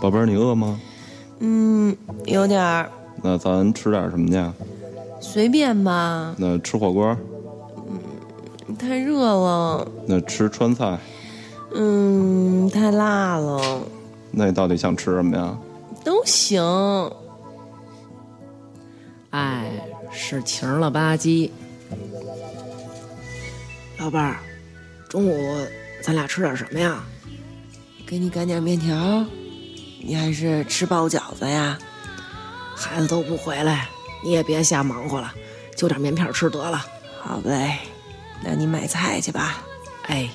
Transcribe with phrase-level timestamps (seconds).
[0.00, 0.80] 宝贝儿，你饿吗？
[1.40, 2.90] 嗯，有点儿，
[3.22, 4.44] 那咱吃点什么去？
[5.20, 6.34] 随便吧。
[6.38, 7.16] 那吃火锅？
[8.68, 9.88] 嗯太热了。
[10.06, 10.98] 那吃川菜？
[11.74, 13.80] 嗯，太辣了。
[14.30, 15.58] 那你到底想吃什么呀？
[16.04, 16.62] 都行。
[19.30, 19.70] 哎，
[20.10, 21.50] 是晴了吧唧。
[23.98, 24.36] 老伴儿，
[25.08, 25.66] 中午
[26.02, 27.02] 咱俩吃点什么呀？
[28.06, 29.24] 给你擀点面条。
[30.08, 31.78] 你还是吃包饺子呀？
[32.74, 33.86] 孩子都不回来，
[34.24, 35.34] 你也别瞎忙活了，
[35.76, 36.82] 就点面片吃得了。
[37.20, 37.76] 好嘞，
[38.42, 39.62] 那你买菜去吧。
[40.04, 40.26] 哎，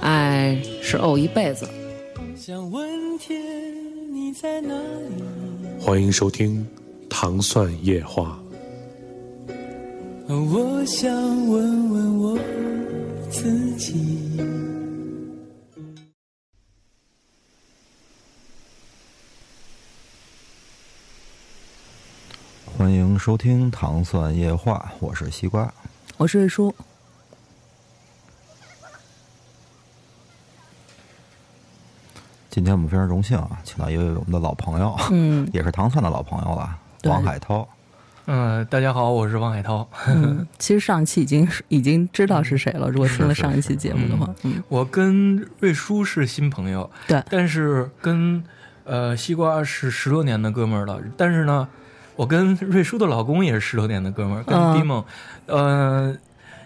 [0.00, 1.68] 爱是怄一辈子。
[2.36, 3.42] 想问天
[4.14, 5.24] 你在哪里？
[5.80, 6.64] 欢迎收听
[7.10, 8.38] 《糖蒜夜话》。
[10.32, 11.10] 我想
[11.48, 12.38] 问问我
[13.32, 14.38] 自己。
[22.78, 25.72] 欢迎收听《糖蒜夜话》，我是西瓜，
[26.18, 26.74] 我是瑞叔。
[32.50, 37.66] 今天我们非常荣幸啊，请到一位我们的老朋友，嗯， 也是糖蒜的老朋友了，王海涛。
[38.26, 39.88] 嗯，大家好，我是王海涛。
[40.08, 48.44] 嗯， 其实上期已经已经知道是谁了，如果听了上一期节目的话，嗯，我跟瑞叔是新朋友，对，但是跟
[48.84, 51.66] 呃西瓜是十多年的哥们儿了，但是呢。
[52.16, 55.04] 我跟瑞叔的老公也是十多年的哥们儿，跟迪梦，
[55.46, 56.16] 呃，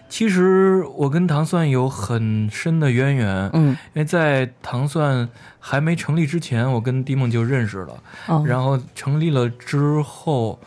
[0.09, 5.27] 其实我跟糖蒜有很深的渊源，嗯，因为在糖蒜
[5.59, 10.57] 还没成立之前，我跟迪梦就认识了，哦，然后成立了之后，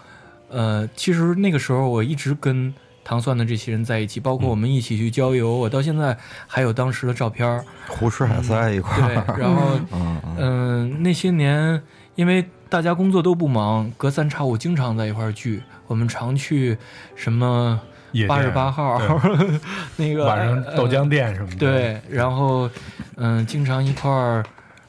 [0.50, 9.80] 呃，其实那个时候我一直跟糖蒜的这些人在一起，包括我们一起去郊游，我到现在还有当时的照片，胡吃海塞一块儿，对，然后，
[10.38, 11.82] 嗯，那些年
[12.16, 12.44] 因为。
[12.74, 15.62] 大家工作都不忙，隔三差五经常在一块儿聚。
[15.86, 16.76] 我们常去
[17.14, 17.80] 什么
[18.26, 19.00] 八十八号，
[19.94, 21.56] 那个晚上豆浆店什么的。
[21.56, 22.68] 对，然后
[23.14, 24.44] 嗯，经常一块儿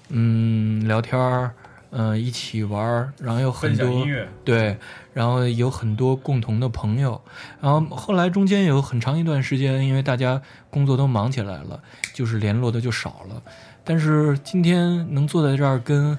[0.10, 1.52] 嗯聊天儿，
[1.92, 4.04] 嗯一起玩儿，然后有很多
[4.44, 4.76] 对，
[5.14, 7.22] 然后有很多共同的朋友。
[7.62, 10.42] 然后后来中间有很长一段时间，因为大家
[10.72, 11.80] 工作都忙起来了，
[12.16, 13.40] 就是联络的就少了。
[13.84, 16.18] 但是今天能坐在这儿跟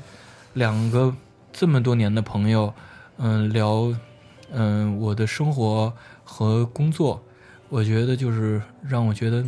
[0.53, 1.13] 两个。
[1.59, 2.73] 这么多年的朋友，
[3.17, 3.91] 嗯，聊，
[4.53, 5.91] 嗯，我的生活
[6.23, 7.25] 和工作，
[7.71, 9.43] 我觉得就是让我觉得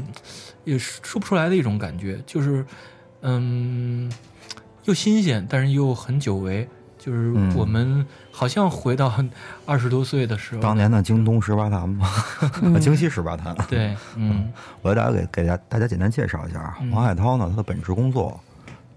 [0.64, 2.64] 也说不出来的一种感觉，就是，
[3.20, 4.10] 嗯，
[4.84, 6.66] 又新鲜，但是又很久违，
[6.98, 9.12] 就是我们好像回到
[9.66, 12.08] 二十多岁的时候，当年的京东十八潭嘛，
[12.80, 13.54] 京西十八潭。
[13.68, 18.40] 对，嗯，我给大家给给大家大家简单介绍一下啊，王海涛呢，他的本职工作。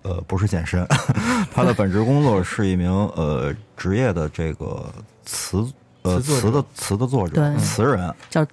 [0.03, 0.85] 呃，不是健身，
[1.53, 4.91] 他的本职工作是一名呃职业的这个
[5.23, 5.63] 词
[6.01, 8.45] 呃词的词的作者，词人叫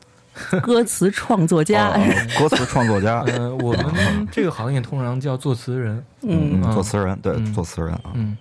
[0.63, 1.99] 歌词创作家，
[2.39, 3.21] 歌词创作家。
[3.33, 8.13] 呃，我们 这个行业通常叫作词人，嗯，作词人，对，作词人啊。
[8.13, 8.37] 嗯，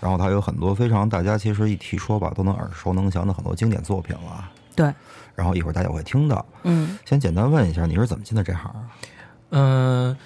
[0.00, 4.48] 然后他有很多非常大家其实一提说吧都能耳熟能详的很多经典作品了。
[4.74, 4.92] 对，
[5.34, 6.44] 然后一会儿大家会听到。
[6.62, 8.74] 嗯，先简单问一下，你是怎么进的这行？
[9.50, 10.16] 嗯。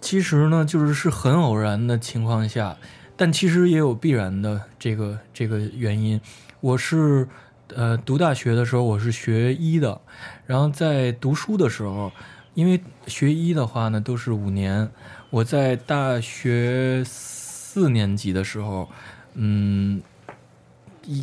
[0.00, 2.76] 其实呢，就是是很偶然的情况下，
[3.16, 6.20] 但其实也有必然的这个这个原因。
[6.60, 7.28] 我是
[7.74, 10.00] 呃读大学的时候，我是学医的，
[10.46, 12.10] 然后在读书的时候，
[12.54, 14.90] 因为学医的话呢都是五年，
[15.30, 18.88] 我在大学四年级的时候，
[19.34, 20.02] 嗯，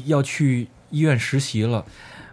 [0.05, 1.83] 要去医院实习了。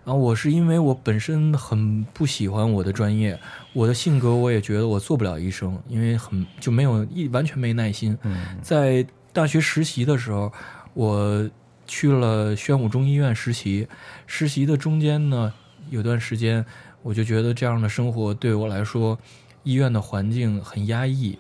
[0.05, 3.39] 然后我是因为我本身很不喜欢我的专业，
[3.73, 8.17] 我的性格我也觉得我做不了医生，因为很就没有一完全没耐心。
[8.61, 10.53] 在大学实习的时候，
[10.93, 11.51] 我
[11.87, 13.89] 去了宣武中医院实习，
[14.27, 15.53] 实习的中间呢，
[15.89, 16.65] 有段时间
[17.03, 19.19] 我就觉得这样的生活对我来说，
[19.63, 21.39] 医院的环境很压抑，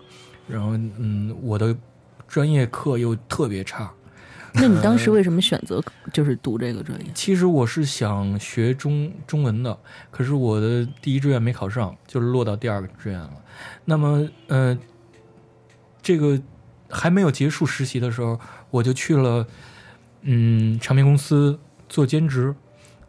[0.48, 1.76] 然后嗯，我的
[2.26, 3.92] 专业课又特别差。
[4.56, 7.06] 那你当时为什么选择就是读这个专业？
[7.12, 9.77] 其实我是想学中中文的，
[10.12, 13.33] 可是我的第一志愿没考上，就是落到第二个志愿了。
[13.84, 14.78] 那么，呃，
[16.01, 16.41] 这个
[16.89, 18.39] 还没有结束实习的时候，
[18.71, 19.45] 我就去了，
[20.22, 21.59] 嗯，唱片公司
[21.89, 22.54] 做兼职。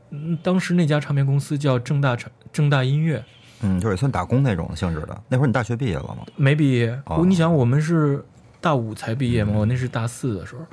[0.09, 3.23] 嗯，当时那家唱片公司叫正大唱正大音乐，
[3.61, 5.21] 嗯，就是也算打工那种性质的。
[5.27, 6.25] 那会儿你大学毕业了吗？
[6.35, 6.99] 没毕业。
[7.05, 8.25] 我你想，我们是
[8.59, 10.65] 大五才毕业嘛，我那是大四的时候。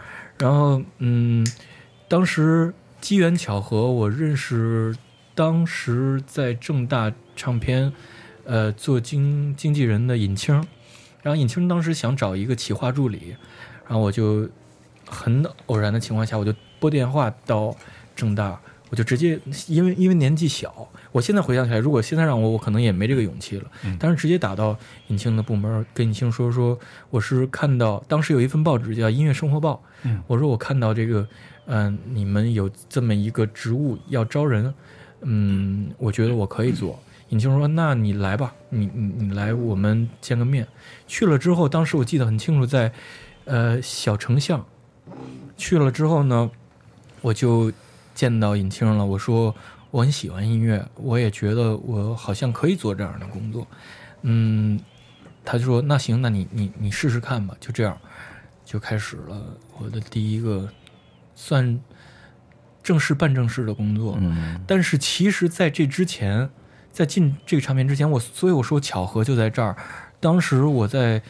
[0.43, 1.47] 然后，嗯，
[2.09, 4.93] 当时机缘巧合，我认识
[5.37, 7.93] 当时在正大唱片，
[8.45, 10.53] 呃，做经经纪人的尹清。
[11.23, 13.37] 然后尹清当时想找一个企划助理，
[13.87, 14.51] 然后我就
[15.07, 17.73] 很偶然的情况下，我就拨电话到
[18.17, 18.61] 正大，
[18.91, 19.39] 我就直接
[19.69, 23.71] 因为因为年纪小，我现在回想起来，如果现在让我，我可能也没这个勇气了。
[23.99, 24.77] 但是直接打到
[25.09, 26.79] 尹清的部门，跟尹清说说，
[27.11, 29.83] 我是看到当时有一份报纸叫《音乐生活报》，
[30.27, 31.27] 我说我看到这个，
[31.67, 34.75] 嗯、你们有这么一个职务要招人，
[35.21, 36.99] 嗯，我觉得我可以做。
[37.29, 40.67] 尹清说：“那你来吧，你你你来，我们见个面。”
[41.09, 42.93] 去了之后，当时我记得很清楚，在
[43.47, 44.63] 呃小城巷。
[45.57, 46.51] 去了之后呢，
[47.23, 47.73] 我就
[48.15, 49.07] 见到尹清了。
[49.07, 49.55] 我说
[49.93, 53.69] 我很喜欢音乐，我也觉得我好像可以做这样的工作。
[54.23, 54.81] 嗯，
[55.45, 57.97] 他就说：“那行，那你你你试试看吧。”就这样，
[58.65, 59.39] 就开始了
[59.79, 60.67] 我的第一个
[61.35, 61.79] 算
[62.83, 64.17] 正式半正式的工作。
[64.19, 66.49] 嗯但是其实在这之前，
[66.91, 69.77] 在进这个唱片之前，我所以我说巧合就在这儿。
[70.21, 71.21] 当时我在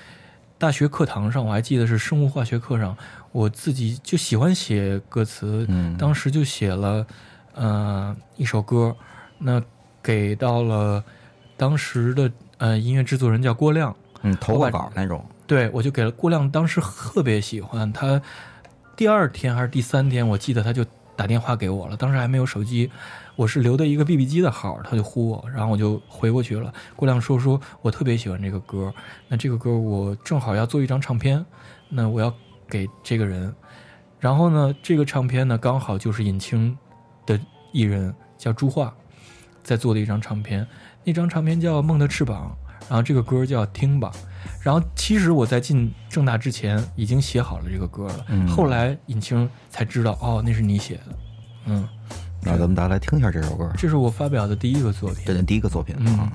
[0.56, 2.97] 大学课堂上，我还记得是生物化学课上，
[3.32, 7.05] 我自己就喜欢写歌词，嗯当时就写了
[7.55, 8.95] 呃一首歌，
[9.39, 9.63] 那
[10.03, 11.03] 给到了
[11.57, 18.21] 当时的呃音乐制作人叫郭亮，嗯，投过稿那种，对，我就给了郭亮，当时特别喜欢他。
[18.95, 20.85] 第二天还是第三天，我记得他就
[21.17, 22.91] 打电话给我了，当时还没有手机，
[23.37, 26.73] 我是留的一个 BB 机的号，他就呼我，然后我就回过去了。
[26.95, 28.93] 郭亮说说我特别喜欢这个歌，
[29.29, 31.45] 那这个歌我正好要做一张唱片，
[31.89, 32.33] 那我要
[32.69, 33.55] 给这个人，
[34.21, 36.77] 然后呢，这个唱片呢刚好就是尹清的
[37.73, 38.93] 艺人叫朱桦
[39.65, 40.67] 在做的一张唱片，
[41.05, 42.57] 那张唱片叫《梦的翅膀》，
[42.89, 44.13] 然后这个歌叫《听吧》。
[44.61, 48.47] 然后其实我在进正大之前已经写好了这个歌了，嗯。
[48.49, 51.19] 后来尹清才知道哦，那是你写的，
[51.67, 51.89] 嗯，
[52.41, 55.25] 那咱们大家来听一下这首歌，这是我发表的第一个作品。
[55.27, 56.31] 这是第一个作品嗯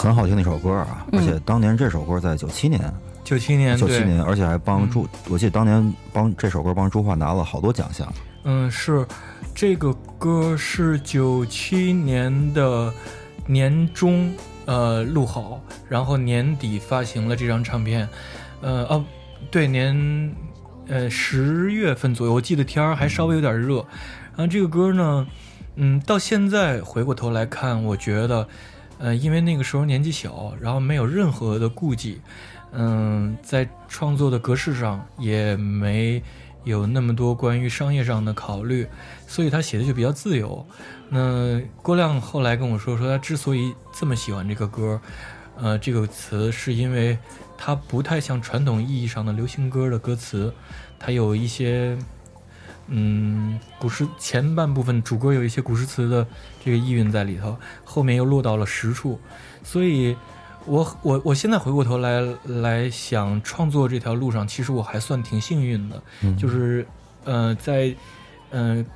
[0.00, 2.80] 很好听的一首歌啊，而且当年这首歌在九七年，
[3.22, 8.10] 九七年，对九七年，而且还帮朱，我记得当年帮这首歌帮朱桦拿了好多奖项。
[8.44, 9.06] 嗯，是
[9.54, 12.90] 这个歌是九七年的
[13.46, 14.32] 年中
[14.64, 18.08] 呃录好，然后年底发行了这张唱片，
[18.62, 19.04] 呃哦
[19.50, 20.34] 对年
[20.88, 23.84] 呃十月份左右，我记得天儿还稍微有点热，
[24.34, 25.26] 然后这个歌呢，
[25.76, 28.48] 嗯，到现在回过头来看，我觉得。
[29.00, 32.20] 呃，因为那个时候年纪小，然后没有任何的顾忌，
[32.72, 36.22] 嗯，在创作的格式上也没
[36.64, 38.86] 有那么多关于商业上的考虑，
[39.26, 40.66] 所以他写的就比较自由。
[41.08, 45.00] 那郭亮后来跟我说，说他之所以这么喜欢这个歌，
[45.56, 47.18] 呃，这个词是因为
[47.56, 50.52] 它不太像传统意义上的流行歌的歌词，
[50.98, 51.96] 它有一些。
[52.92, 56.26] 嗯，古诗前半部分主歌有一些古诗词的
[56.64, 59.18] 这个意蕴在里头，后面又落到了实处，
[59.62, 60.16] 所以
[60.66, 66.02] 我我我现在回过头来来想创作这条路上，其实我还算挺幸运的，
[66.36, 66.84] 就是
[67.24, 67.94] 呃在
[68.50, 68.86] 嗯、呃、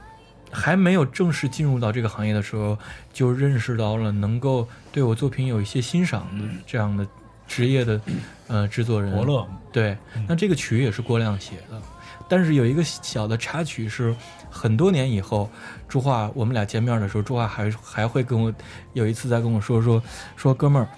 [0.50, 2.76] 还没有正式进入到这个行业的时候，
[3.12, 7.06] 就认识到了能够对我作品有一些欣赏的这样的
[7.46, 8.00] 职业的
[8.48, 9.14] 呃制作人。
[9.14, 9.46] 伯乐。
[9.72, 9.96] 对，
[10.28, 11.80] 那这个曲也是郭亮写的。
[12.28, 14.14] 但是有一个小的插曲是，
[14.50, 15.50] 很多年以后，
[15.88, 18.52] 朱化我们俩见面的时候，朱化还还会跟我
[18.92, 20.02] 有一次在跟我说说
[20.36, 20.88] 说哥们儿，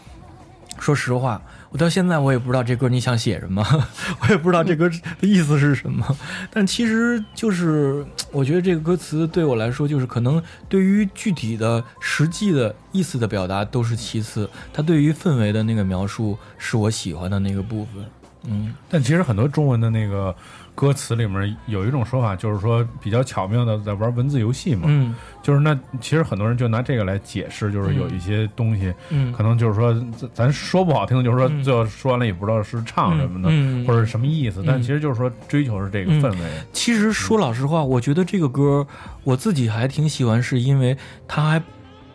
[0.79, 1.41] 说实话，
[1.71, 3.65] 我到现在我也不知道这歌你想写什么，
[4.21, 6.17] 我也不知道这歌的意思是什么。
[6.51, 18.05] 但其实就是，我觉得这个歌词对我来说，就是可能对于具体的、实际的意思的表达都是其次，它对于氛围的那个描述是我喜欢的那个部分。
[18.49, 20.35] 嗯，但其实很多中文的那个
[20.77, 24.83] 歌词里面有一种说法，就是说比较巧妙的在玩文字游戏嘛。
[24.87, 25.13] 嗯。
[25.43, 29.33] 就是那其实很多人就拿这个来解释，就是有一些东西，嗯。
[29.33, 31.65] 可能就是说咱咱说不好听，就是说嗯。
[31.65, 33.87] 最后说完了也不知道是唱什么的，嗯嗯。
[33.87, 34.83] 或者是什么意思，但嗯。
[34.83, 36.39] 其实就是说追求是这个氛围。
[36.73, 38.87] 其实说老实话，我觉得这个歌
[39.25, 41.63] 我自己还挺喜欢，是因为它还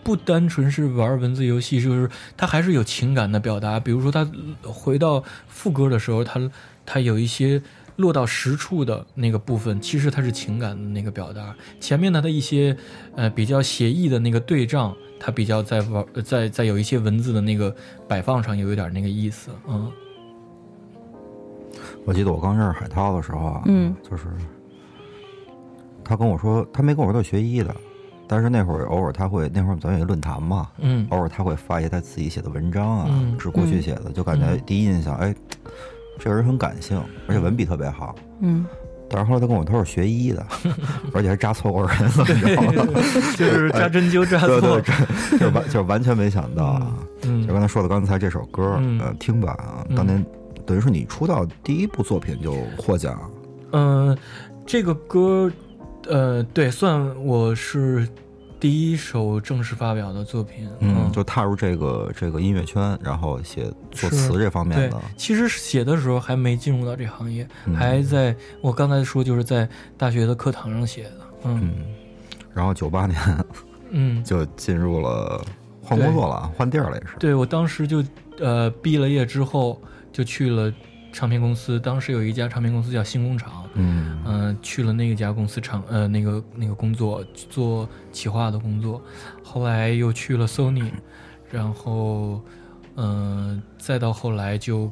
[0.04, 3.80] 不单纯是玩文字游戏，就是它还是有情感的表达。
[3.80, 4.28] 比如说，他
[4.64, 6.40] 回到副歌的时候，他
[6.86, 7.62] 他有一些
[7.98, 11.56] 落到实处的那个部分，其实它是情感的那个表达。
[11.80, 12.76] 前面它的一些
[13.16, 17.76] 呃比较写意的那个对仗，它比较在玩呃在在有一些文字的那个
[18.08, 19.92] 摆放上有一点那个意思，嗯。
[22.06, 24.24] 我记得我刚认识海涛的时候啊，嗯，就是
[26.04, 27.74] 他跟我说，他没跟我说他学医的，
[28.28, 31.06] 但是那会儿偶尔他会，那会儿咱有一论坛嘛，嗯。
[31.12, 33.40] 偶尔他会发一些他自己写的文章啊，嗯。
[33.40, 34.62] 是过去写的，就感觉嗯。
[34.66, 35.34] 第一印象，哎，
[36.24, 38.16] 这个人很感性，而且文笔特别好。
[38.42, 38.66] 嗯，
[39.10, 40.46] 但是后来他跟我他是学医的，
[41.14, 43.02] 而且还扎错过人了，你知道吗？
[43.36, 46.94] 就是扎针灸扎错对，对就是完就是完全没想到啊。
[47.24, 50.24] 嗯就刚才说的刚才这首歌，嗯呃，听吧啊，嗯当年
[50.66, 53.20] 等于是你出道第一部作品就获奖，
[53.72, 54.16] 嗯，
[54.66, 55.52] 这个歌，
[56.08, 58.08] 呃，对，算我是
[58.62, 60.70] 第一首正式发表的作品。
[60.80, 71.18] 嗯，就踏入这个这个音乐圈，然后写作词这方面对的，，其实写的时候还没进入到这行业，嗯还在我刚才说就是在大学的课堂上写的。
[71.46, 71.86] 嗯嗯，
[72.54, 73.20] 然后九八年
[73.90, 75.44] 嗯， 就进入了
[75.82, 77.18] 换工作了，换地儿了也是。
[77.18, 78.04] 对我当时就
[78.40, 79.82] 呃毕了业之后
[80.14, 80.72] 就去了
[81.12, 83.61] 唱片公司，当时有一家唱片公司叫新工厂。
[83.74, 89.02] 嗯嗯、去了那家公司厂呃那个那个工作做企划的工作，
[89.44, 90.92] 后来又去了 Sony，
[91.50, 92.42] 然后
[92.96, 94.92] 嗯、呃再到后来就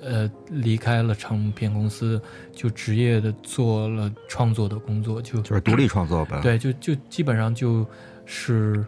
[0.00, 2.20] 呃离开了唱片公司，
[2.52, 6.40] 就职业的做了创作的工作，就就是独立创作呗。
[6.42, 7.84] 对，就就基本上就
[8.24, 8.86] 是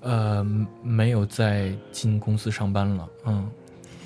[0.00, 0.44] 呃
[0.82, 3.48] 没有再进公司上班了，嗯，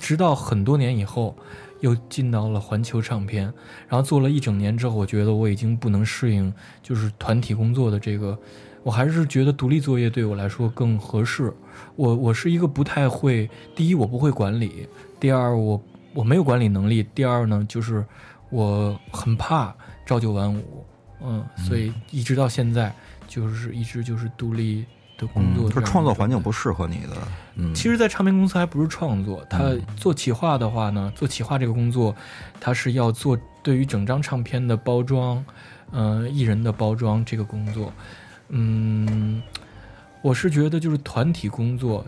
[0.01, 1.35] 直到很多年以后。
[1.81, 3.45] 又进到了环球唱片，
[3.89, 6.53] 然后做了一整年之后，我觉得我已经不能适应
[6.83, 8.39] 就是团体工作的这个，
[8.83, 11.53] 我还是觉得独立作业对我来说更合适。
[11.97, 14.87] 我我是一个不太会，第一我不会管理，
[15.19, 15.83] 第二我
[16.15, 18.05] 我没有管理能力，第二呢就是
[18.51, 19.75] 我很怕
[20.07, 20.85] 朝九晚五，
[21.23, 22.95] 嗯，所以一直到现在
[23.27, 24.85] 就是一直就是独立
[25.19, 27.17] 的工作是创作环境不适合你的。
[27.55, 32.15] 嗯，其实，在唱片公司还不是创作，他做企划的话呢，做企划这个工作，
[32.61, 35.45] 他是要做对于整张唱片的包装，
[35.91, 37.93] 呃，艺人的包装这个工作。
[38.49, 39.43] 嗯，
[40.23, 42.05] 我是觉得就是团体工作，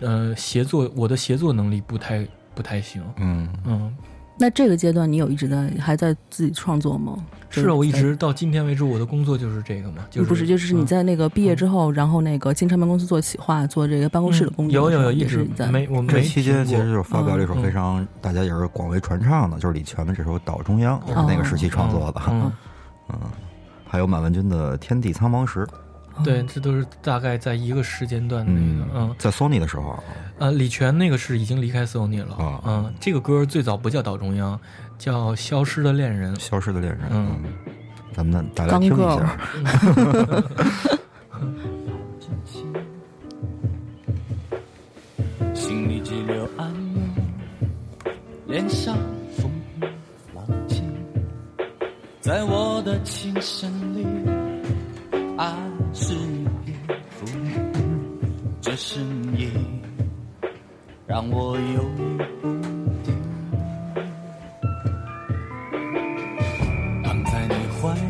[0.00, 3.02] 呃，协作，我的协作能力不太不太行。
[3.16, 3.96] 嗯嗯，
[4.40, 7.14] 那这个阶段你有一直在还在自己创作吗？
[7.50, 22.22] 是啊，我一直到今天为止，我的工作就是这个嘛，就是不是，就是你嗯在那个毕业之后，然后那个进唱片公司做企划，做这个办公室的工作，有有有，一直也是在没我这期间其实就是发表了一首嗯非常大家也是广为传唱的，就是李泉的这首《岛中央》，也是那个时期创作的。
[22.30, 22.50] 嗯
[23.10, 23.18] 嗯，
[23.86, 25.66] 还有满文军的《天地苍茫时》。
[26.22, 29.98] 对，这都是大概在一个时间段内的，嗯，在 Sony 的时候，
[30.38, 32.60] 呃，李泉那个是已经离开 Sony 了，啊。
[32.66, 34.60] 嗯，这个歌最早不叫岛中央，
[34.98, 37.42] 叫消失的恋人，消失的恋人，嗯，
[38.12, 39.38] 咱们大家听一下。
[45.54, 47.02] 心里只留暗涌，
[48.46, 48.96] 脸上
[49.36, 49.50] 风
[49.80, 49.84] 雨
[50.34, 50.82] 浪静，
[52.20, 54.06] 在我的琴声里，
[55.36, 55.54] 爱
[58.82, 58.98] 声
[59.36, 59.50] 音
[61.06, 62.48] 让我犹豫不
[63.04, 63.14] 定。
[67.04, 68.00] 躺在你怀里，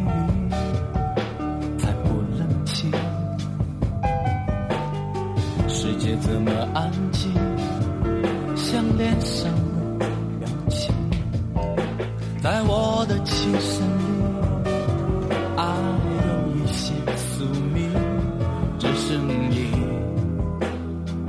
[1.76, 2.88] 才不冷清。
[5.66, 7.34] 世界这么安静，
[8.54, 9.52] 像脸上
[9.98, 10.06] 的
[10.38, 10.94] 表情，
[12.40, 13.84] 在我的琴声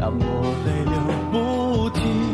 [0.02, 0.26] 让我
[0.66, 0.98] 泪流
[1.32, 2.31] 不停，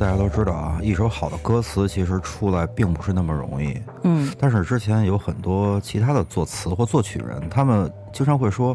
[0.00, 3.78] 大家都知道啊，一首好的歌词其实出来并不是那么容易。
[4.02, 8.74] 嗯，但是之前有很多其他的作词或作曲人，他们经常会说，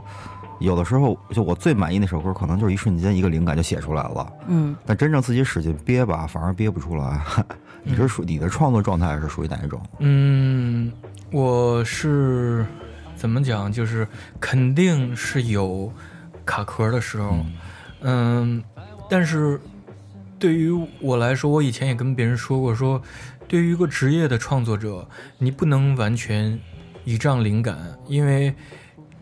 [0.60, 4.34] 有的时候就我最满意那首歌，可能就是一瞬间一个灵感就写出来了。
[4.46, 7.20] 嗯，但真正自己使劲憋吧，反而憋不出来。
[7.82, 9.82] 你是属你的创作状态是属于哪一种？
[9.98, 10.92] 嗯，
[11.32, 12.64] 我是
[13.16, 13.72] 怎么讲？
[13.72, 14.08] 就是
[14.40, 15.92] 肯定是有
[16.46, 17.36] 卡壳的时候，
[18.02, 18.64] 嗯，
[19.10, 19.60] 但是
[20.46, 20.72] 对于
[21.02, 23.02] 我来说，我以前也跟别人说过，说
[23.48, 25.10] 对于一个职业的创作者，
[25.40, 26.60] 你不能完全
[27.04, 27.76] 倚仗灵感，
[28.06, 28.54] 因为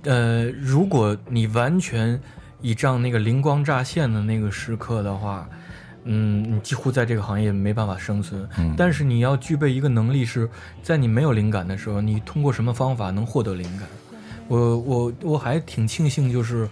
[0.04, 2.20] 呃，如果你完全
[2.62, 5.48] 倚仗那个灵光乍现的那个时刻的话，
[6.04, 8.46] 嗯，你几乎在这个行业没办法生存。
[8.58, 10.50] 嗯但是你要具备一个能力，是
[10.82, 13.88] 在你没有灵感的时候，你通过什么方法能获得灵感？
[14.50, 16.68] 我我我还挺庆幸，就是，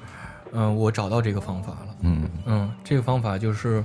[0.52, 1.96] 嗯、我找到这个方法了。
[2.02, 3.82] 嗯嗯，这个方法就是，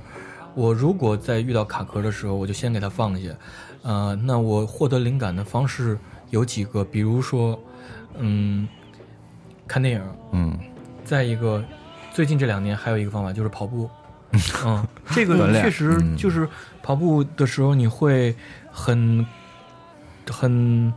[0.57, 3.29] 我如果在遇到卡壳的时候，我就先给它放下。
[3.83, 5.95] 呃，那我获得灵感的方式
[6.31, 7.57] 有几个，比如说，
[8.17, 8.67] 嗯，
[9.67, 10.57] 看电影，嗯，
[11.05, 11.63] 再一个，
[12.11, 13.87] 最近这两年还有一个方法就是跑步。
[14.65, 16.49] 嗯，这个确实嗯就是
[16.81, 18.35] 跑步的时候你会
[18.71, 19.23] 很
[20.27, 20.91] 很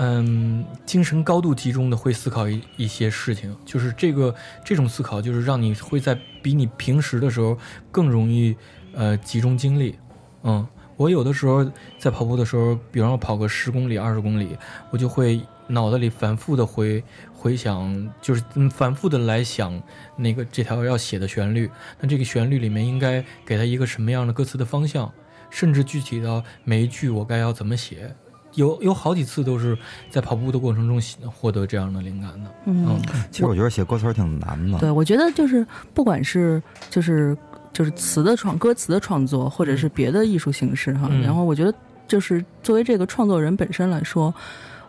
[0.00, 4.32] 嗯精神高度集中的会思考一一些事情，就是这个
[4.64, 7.58] 这种思考就是让你会在比你平时的时候
[7.90, 8.56] 更容易
[8.94, 9.98] 呃集中精力。
[10.44, 10.64] 嗯，
[10.96, 11.68] 我有的时候
[11.98, 14.56] 在跑步的时候，比方说跑个十公里、二十公里，
[14.90, 19.82] 我就会脑子里反复的回回想，就是反复的来想
[20.16, 21.68] 那个这条要写的旋律。
[22.00, 25.12] 那这个旋律里面应该给它一个什么样的歌词的方向，
[25.50, 28.14] 甚至具体到每一句我该要怎么写。
[28.58, 29.78] 有有好几次都是
[30.10, 32.50] 在跑步的过程中获得这样的灵感的。
[32.66, 34.78] 嗯其实我觉得写歌词儿挺难的。
[34.78, 37.36] 对，我觉得就是不管是就是
[37.72, 41.72] 就是词的创歌词的创作，或者是别的艺术形式哈，嗯然后我觉得
[42.08, 44.34] 就是作为这个创作人本身来说，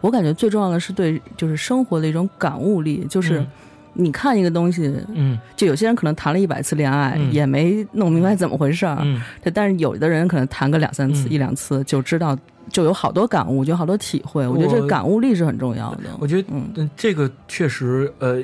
[0.02, 3.48] 我感觉最重要的是对就是生活的一种感悟力，就是嗯
[4.00, 8.98] 你看一个东西，嗯就有些人可能谈了一百次恋爱，嗯也没弄明白怎么回事儿，
[9.54, 12.38] 但是有的人可能谈个两三次、嗯一两次就知道，
[12.72, 14.48] 就有好多感悟，就有好多体会。
[14.48, 16.04] 我觉得这个感悟力是很重要的。
[16.20, 18.42] 我觉得嗯嗯，这个确实，呃，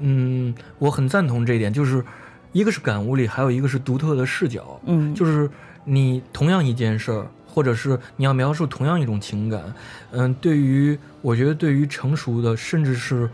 [0.00, 2.04] 嗯，我很赞同这一点，就是
[2.52, 4.80] 一个是感悟力，还有一个是独特的视角。
[4.86, 5.48] 嗯就是
[5.84, 9.62] 你同样一件事儿，或者是你要描述同样一种情感，
[10.10, 13.28] 嗯，对于我觉得对于成熟的，甚至是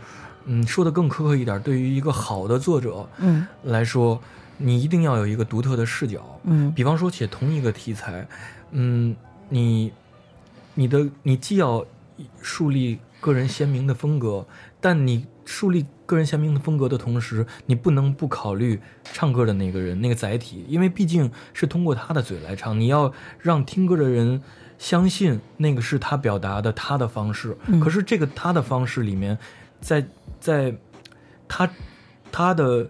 [0.51, 4.19] 嗯说的更苛刻一点，对于一个好的作者嗯来说，
[4.57, 6.39] 你一定要有一个独特的视角。
[6.43, 8.27] 嗯比方说写同一个题材，
[8.71, 9.15] 嗯，
[9.47, 9.93] 你
[10.73, 11.85] 你的你既要
[12.41, 14.45] 树立个人鲜明的风格，
[14.81, 24.41] 但你树立个人鲜明的风格的同时，你不能不考虑唱歌的那个人那个载体，因为毕竟是通过他的嘴来唱，你要让听歌的人
[24.77, 27.55] 相信那个是他表达的他的方式。
[27.67, 29.37] 嗯可是这个他的方式里面，
[29.81, 30.05] 在
[30.39, 30.73] 在
[31.47, 31.69] 他
[32.31, 32.87] 他的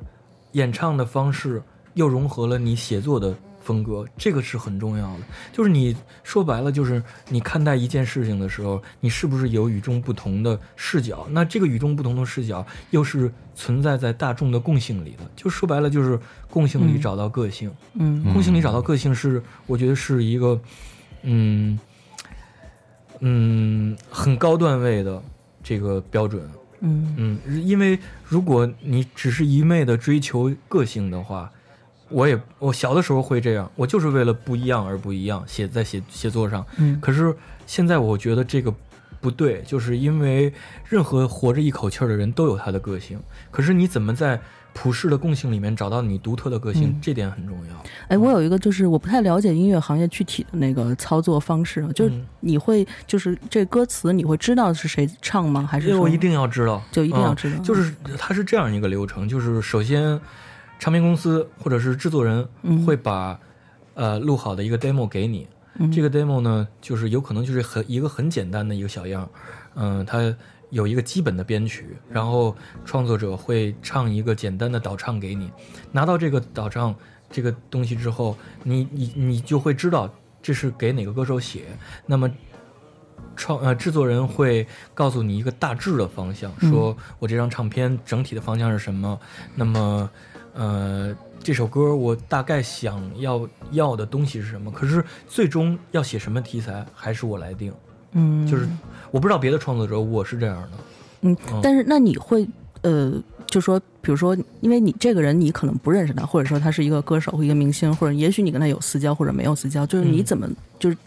[0.54, 1.62] 演唱的方式
[1.94, 5.20] 又融合了你写作的风格，这个是很重要的。
[5.52, 11.28] 就是你说白了，就是你看待一件事情的时候，你是不是有与众不同的视角？
[11.30, 15.24] 那这个与众不同的视角又是存在在大众的共性里的。
[15.36, 17.72] 就说白了，就是共性里嗯找到个性。
[17.94, 20.60] 嗯共性里找到个性是，我觉得是一个，
[21.22, 21.80] 嗯
[23.20, 25.22] 嗯，很高段位的
[25.62, 26.50] 这个标准。
[26.82, 31.52] 嗯嗯，因为如果你只是一昧的追求个性的话，
[32.10, 36.66] 我也我小的时候会这样，我就是为了不一样而不一样，写在写写作上。
[36.78, 37.36] 嗯可是
[37.68, 38.74] 现在我觉得这个
[39.22, 40.52] 不对，就是因为
[40.88, 43.20] 任何活着一口气儿的人都有他的个性，
[43.52, 44.40] 可是你怎么在
[44.82, 47.00] 普世的共性里面找到你独特的个性，嗯。
[47.02, 47.84] 这点很重要。
[48.08, 52.26] 哎，我有一个就是我不太了解音乐行业具体的那个操作方式，啊就是嗯。
[52.40, 55.68] 你会就是这歌词你会知道是谁唱吗？
[55.70, 57.62] 还是说一定要知道，就一定要嗯知道。
[57.62, 60.18] 就是它是这样一个流程，就是首先，
[60.80, 62.86] 唱片公司或者是制作人嗯。
[62.86, 63.38] 会把、
[63.96, 65.46] 呃录好的一个 demo 给你，
[65.78, 65.92] 嗯。
[65.92, 69.30] 这个 demo 呢，就是有可能就是很一个很简单的一个小样儿，
[69.76, 70.34] 嗯、它
[70.70, 72.56] 有一个基本的编曲，然后
[72.86, 75.52] 创作者会唱一个简单的导唱给你，
[75.92, 76.96] 拿到这个导唱
[77.30, 81.66] 这个东西之后，你你你就会知道这是给哪个歌手写，
[82.06, 82.30] 那么。
[83.36, 86.70] 创呃制作人会告诉你一个大致的方向，嗯。
[86.70, 89.18] 说我这张唱片整体的方向是什么，
[89.56, 90.10] 那么
[90.54, 97.74] 呃这首歌我大概想要要的东西是什么，可是最终要写什么题材还是我来定，
[98.14, 98.68] 嗯，就是
[99.12, 100.70] 我不知道别的创作者，我是这样的，
[101.22, 102.48] 嗯嗯，但是那你会
[102.82, 103.14] 呃，
[103.48, 110.98] 就说，比如说，因为你这个人你可能不认识他，或者说他是一个歌手或一个明星，或者也许你跟他有私交或者没有私交，就是你嗯怎么就是。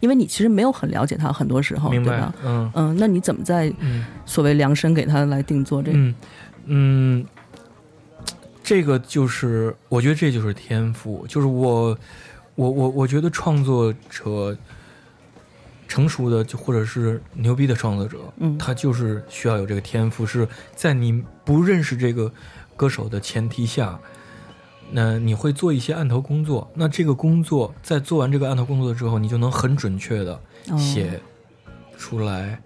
[0.00, 2.34] 因为你其实没有很了解他，很多时候，明白对吧？
[2.44, 5.98] 嗯嗯，那你怎么在嗯所谓量身给他来定做这个？
[5.98, 6.14] 嗯
[6.66, 7.26] 嗯，
[8.62, 11.96] 这个就是我觉得这就是天赋，就是我
[12.56, 14.56] 我我我觉得创作者
[15.88, 18.56] 成熟的就或者是牛逼的创作者，嗯。
[18.58, 20.46] 他就是需要有这个天赋，是
[20.76, 22.30] 在你不认识这个
[22.76, 23.98] 歌手的前提下。
[24.90, 30.78] 那你会做一些案头工作，那这个工作在做完这个案头工作之后，你就能很准确的哦。
[30.78, 31.20] 写
[31.98, 32.58] 出来，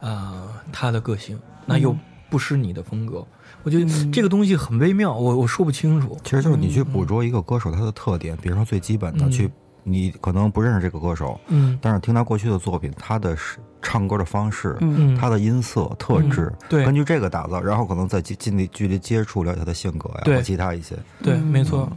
[0.00, 1.98] 啊、他的个性，那又嗯。
[2.30, 3.26] 不失你的风格。
[3.62, 6.14] 我觉得这个东西很微妙，我我说不清楚。
[6.22, 9.30] 其实就是你去捕捉一个歌手他的特点，比如说最基本的，嗯。
[9.30, 9.50] 去
[9.82, 11.78] 你可能不认识这个歌手，嗯。
[11.80, 15.16] 但是听他过去的作品，他的是唱歌的方式，嗯。
[15.16, 16.66] 他的音色特质，嗯。
[16.68, 16.84] 对。
[16.84, 20.36] 根据这个打造，然后可能再近近距离接触了解他的性格呀，对。
[20.36, 21.46] 或其他一些，对，嗯。
[21.46, 21.90] 没错。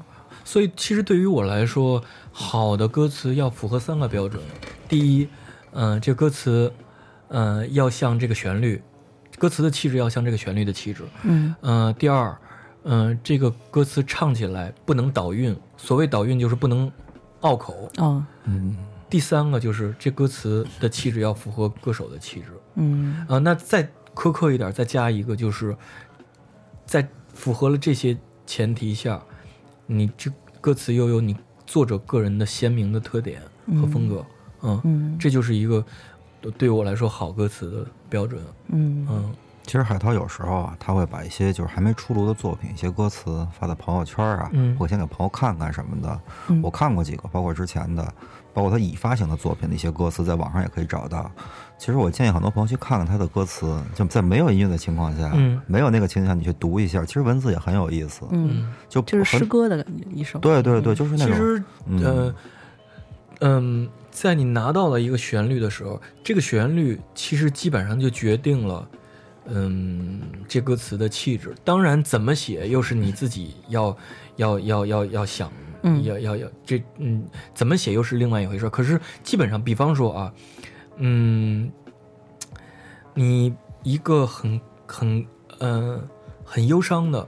[0.44, 4.42] 所以其实对于我来说，好的歌词要符合三个标准。
[4.90, 5.28] 第一，
[5.72, 6.74] 嗯、这歌词，
[7.28, 8.82] 嗯、要像这个旋律，
[9.38, 11.04] 歌词的气质要像这个旋律的气质。
[11.24, 11.56] 嗯。
[11.62, 12.36] 嗯、第二，
[12.84, 16.92] 嗯、这个歌词唱起来不能倒韵，所谓倒韵就是不能
[17.42, 17.90] 拗口。
[17.98, 18.76] 哦嗯，
[19.10, 22.48] 第三个就是这歌词的气质要符合歌手的气质。
[22.76, 25.76] 嗯啊、那再苛刻一点，再加一个，就是
[26.86, 29.22] 在符合了这些前提下，
[29.86, 33.42] 你这歌词又有你作者个人的鲜明的特点
[33.80, 34.26] 和风格，
[34.62, 35.84] 嗯，嗯这就是一个
[36.58, 39.36] 对我来说好歌词的标准，嗯嗯
[39.72, 46.20] 其实海涛有时候啊，他会把一些就是还没出炉的作品，一些歌词发在朋友圈啊，嗯或先给朋友看看什么的。
[46.50, 48.06] 嗯我看过几个，包括之前的，
[48.54, 51.32] 包括他已发行的作品的一些歌词，在网上也可以找到。
[51.78, 60.38] 其实我建议很多朋友去看看他的歌词，就在没有音乐的情况下，嗯没有那个情况下，你去读一下，其实文字也很有意思，嗯，就就是诗歌的感觉，一首。
[60.40, 61.28] 对对对，就是那种。
[61.28, 62.36] 其实嗯呃
[63.40, 68.86] 嗯，在你拿到了一个旋律的时候，这个旋律其实基本上就决定了。
[69.46, 73.98] 嗯，这歌词的气质，当然怎么写又是你自己要
[74.36, 75.52] 要要要要想，
[75.84, 78.70] 嗯要要要这嗯怎么写又是另外一回事。
[78.70, 80.34] 可是基本上，比方说啊，
[80.98, 81.72] 嗯，
[83.14, 85.26] 你一个很很
[85.60, 86.00] 呃
[86.46, 87.28] 很忧伤的、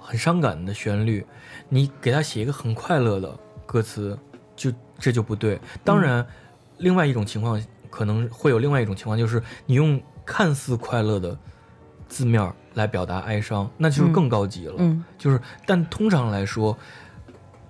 [0.00, 1.24] 很伤感的旋律，
[1.68, 4.18] 你给他写一个很快乐的歌词，
[4.56, 5.60] 就这就不对。
[5.84, 6.26] 当然，
[6.78, 11.36] 另外一种情况可能会有另外一种情况，就是你用看似快乐的
[12.08, 14.74] 字面来表达哀伤，那就是更高级了。
[14.78, 16.76] 嗯就是，但通常来说，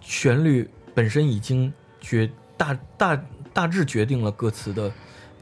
[0.00, 4.90] 旋律本身已经决大大大致决定了歌词的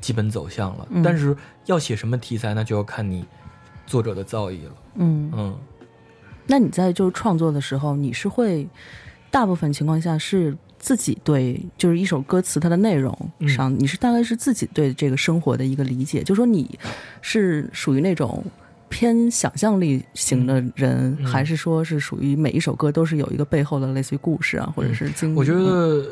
[0.00, 0.86] 基本走向了。
[0.90, 3.24] 嗯但是要写什么题材，那就要看你
[3.86, 4.72] 作者的造诣了。
[4.94, 5.58] 嗯嗯，
[6.46, 8.68] 那你在就是创作的时候，你是会
[9.30, 16.76] 大部分情况下是自己对，就是一首歌词它的内容嗯上，你是大概是自己对这个生活的一个理解，就说你
[17.20, 18.42] 是属于那种
[18.88, 25.38] 偏想象力型的人，嗯还是说是属于每一首歌都是有一个背后的类似于故事啊，或者是经历？
[25.38, 25.60] 我觉得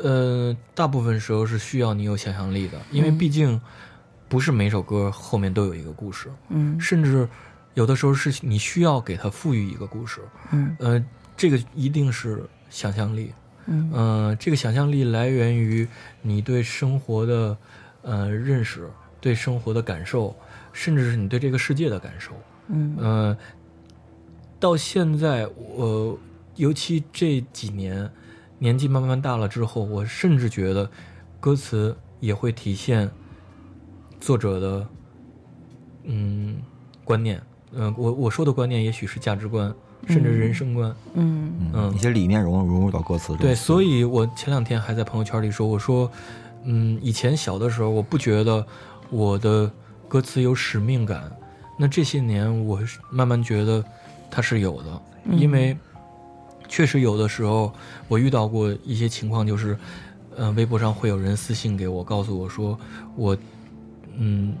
[0.03, 3.59] 呃，大部分时候是需要你有想象力的，因为嗯毕竟
[4.29, 7.27] 不是每首歌后面都有一个故事，嗯甚至
[7.73, 10.21] 有的时候是你需要给它赋予一个故事。
[10.51, 11.03] 嗯呃，
[11.35, 13.33] 这个一定是想象力。
[13.69, 15.87] 嗯呃，这个想象力来源于
[16.23, 17.57] 你对生活的
[18.01, 18.89] 呃认识，
[19.21, 20.35] 对生活的感受，
[20.73, 22.31] 甚至是你对这个世界的感受。
[22.67, 23.37] 嗯呃，
[24.59, 26.17] 到现在，我、
[26.55, 28.11] 尤其这几年
[28.57, 30.89] 年纪慢慢大了之后，我甚至觉得
[31.39, 33.09] 歌词也会体现
[34.19, 34.87] 作者的
[36.03, 36.57] 嗯
[37.03, 37.41] 观念。
[37.71, 39.73] 嗯、我我说的观念也许是价值观，
[40.07, 40.95] 甚至人生观。
[41.13, 43.37] 嗯嗯一些理念融融入到歌词中。
[43.37, 46.11] 对，所以我前两天还在朋友圈里说，我说，
[46.63, 48.65] 嗯，以前小的时候，我不觉得
[49.09, 49.71] 我的
[50.07, 51.31] 歌词有使命感，
[51.77, 53.83] 那这些年我是慢慢觉得
[54.31, 55.77] 它是有的，因为
[56.67, 57.71] 确实有的时候
[58.07, 59.77] 我遇到过一些情况，就是，
[60.35, 62.77] 呃，微博上会有人私信给我，告诉我说
[63.15, 63.37] 我，
[64.17, 64.53] 嗯。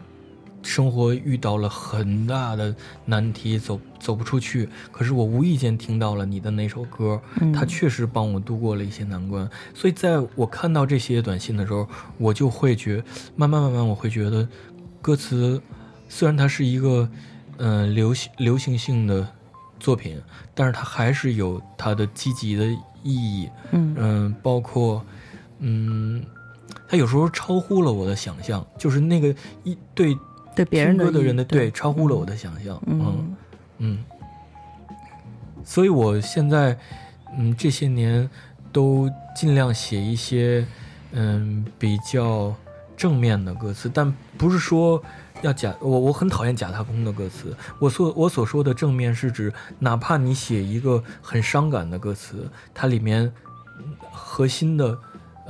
[0.61, 4.67] 生活遇到了很大的难题，走走不出去。
[4.91, 9.49] 可是我无意间听到了你的那首歌，嗯它确实帮我度过了一些难关。
[9.73, 13.03] 所以在我看到这些短信的时候，我就会觉，
[13.35, 14.47] 慢慢慢慢，我会觉得，
[15.01, 15.61] 歌词
[16.07, 17.09] 虽然它是一个，
[17.57, 19.27] 嗯、流行流行性的
[19.79, 20.21] 作品，
[20.53, 23.49] 但是它还是有它的积极的意义。
[23.71, 25.03] 嗯嗯，包括，
[25.59, 26.23] 嗯，
[26.87, 30.17] 它有时候超乎了我的想象，就是那个一对
[30.65, 32.81] 对别人的听歌的人的对对超乎了我的想象。
[32.85, 33.35] 嗯嗯
[33.79, 34.05] 嗯
[35.63, 36.77] 所以我现在
[37.37, 38.29] 嗯这些年
[38.71, 40.65] 都尽量写一些
[41.11, 42.53] 嗯比较
[42.97, 45.01] 正面的歌词，但不是说
[45.41, 47.55] 要假我我很讨厌假踏空的歌词。
[47.79, 53.31] 我所我所说的正面是指，哪怕你写一个很伤感的歌词，它里面
[53.79, 54.97] 嗯核心的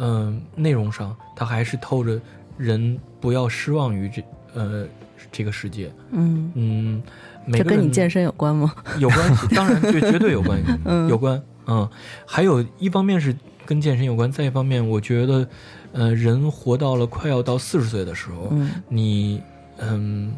[0.01, 2.17] 嗯、内容上，它还是透着
[2.57, 4.85] 人不要失望于这呃
[5.31, 5.91] 这个世界。
[6.11, 7.03] 嗯，嗯，
[7.45, 8.73] 每这跟你健身有关吗？
[8.99, 11.41] 有关系，当然对，绝对有关系， 嗯有关。
[11.67, 11.87] 嗯，
[12.25, 13.35] 还有一方面是
[13.65, 15.47] 跟健身有关，再一方面，我觉得，
[15.93, 19.41] 呃，人活到了快要到四十岁的时候，嗯你
[19.77, 20.33] 嗯，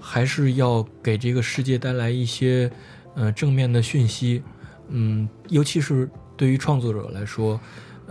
[0.00, 2.70] 还是要给这个世界带来一些
[3.14, 4.42] 呃正面的讯息，
[4.88, 7.60] 嗯，尤其是对于创作者来说。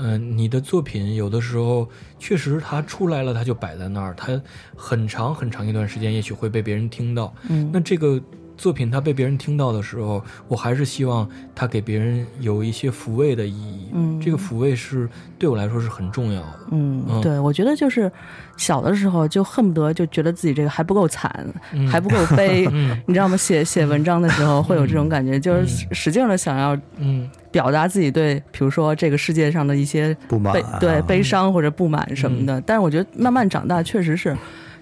[0.02, 1.88] 嗯、你的作品有的时候
[2.18, 4.42] 确实它出来了，它就摆在那儿，它
[4.76, 7.34] 很长很长一段时间，也许会被别人听到。
[7.50, 7.70] 嗯。
[7.72, 8.20] 那这个
[8.58, 13.90] 作品它被别人听到的时候，我还是希望它给别人有一些抚慰的意义。
[13.94, 14.20] 嗯。
[14.20, 15.10] 这个抚慰是
[15.40, 16.60] 对我来说是很重要的。
[16.72, 17.22] 嗯，嗯。
[17.22, 18.12] 对，我觉得就是
[18.58, 21.88] 小的时候就恨不得就觉得自己这个还不够惨，嗯。
[21.88, 23.00] 还不够悲， 嗯。
[23.08, 23.38] 你知道吗？
[23.38, 32.62] 写写文章的时候会有这种感觉，就是使劲的想要嗯表达自己对，比如说这个世界上的一些不满对悲伤或者不满什么的。
[32.66, 34.36] 但是我觉得慢慢长大，确实是。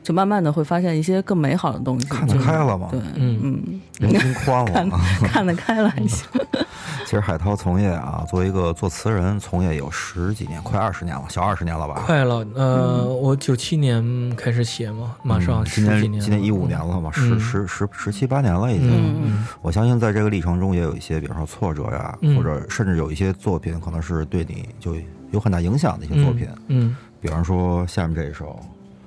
[0.03, 4.89] 就慢慢的会发现一些更美好的东西，看得开了嘛对，嗯嗯，人心宽了。
[5.27, 6.27] 看得开了还行。
[7.05, 12.03] 其实海涛从业啊，作为一个作词人，从业有十几年，快二十年了，小二十年了吧？
[12.05, 18.89] 快了，呃，我九七年开始写嘛，马上嗯十几年了，今年今年一五年了嘛，十嗯十十十七八年了已经。
[18.91, 24.95] 嗯我相信在这个历程中也有一些，比如说挫折呀，嗯或者甚至有一些作品可能是对你就
[25.31, 26.47] 有很大影响的一些作品。
[26.67, 28.59] 嗯比方说下面这一首，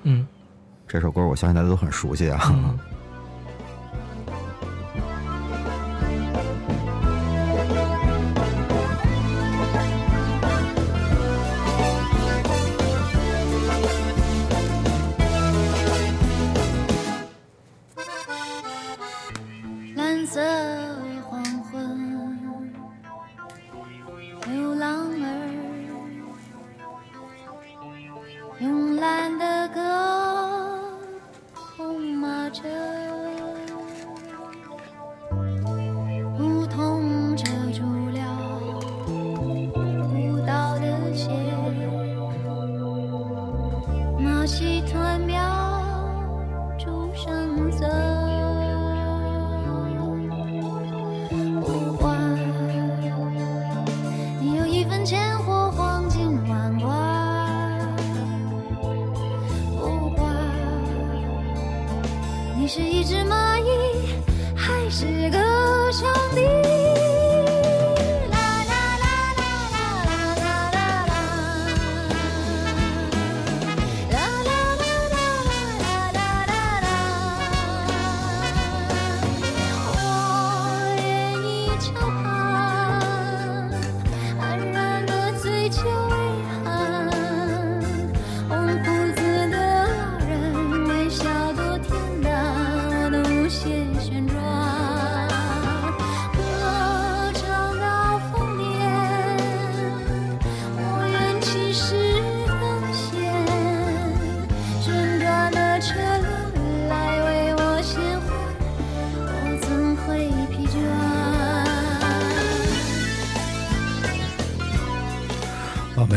[0.03, 0.27] 嗯
[0.93, 2.53] 这首歌我相信大家都很熟悉啊。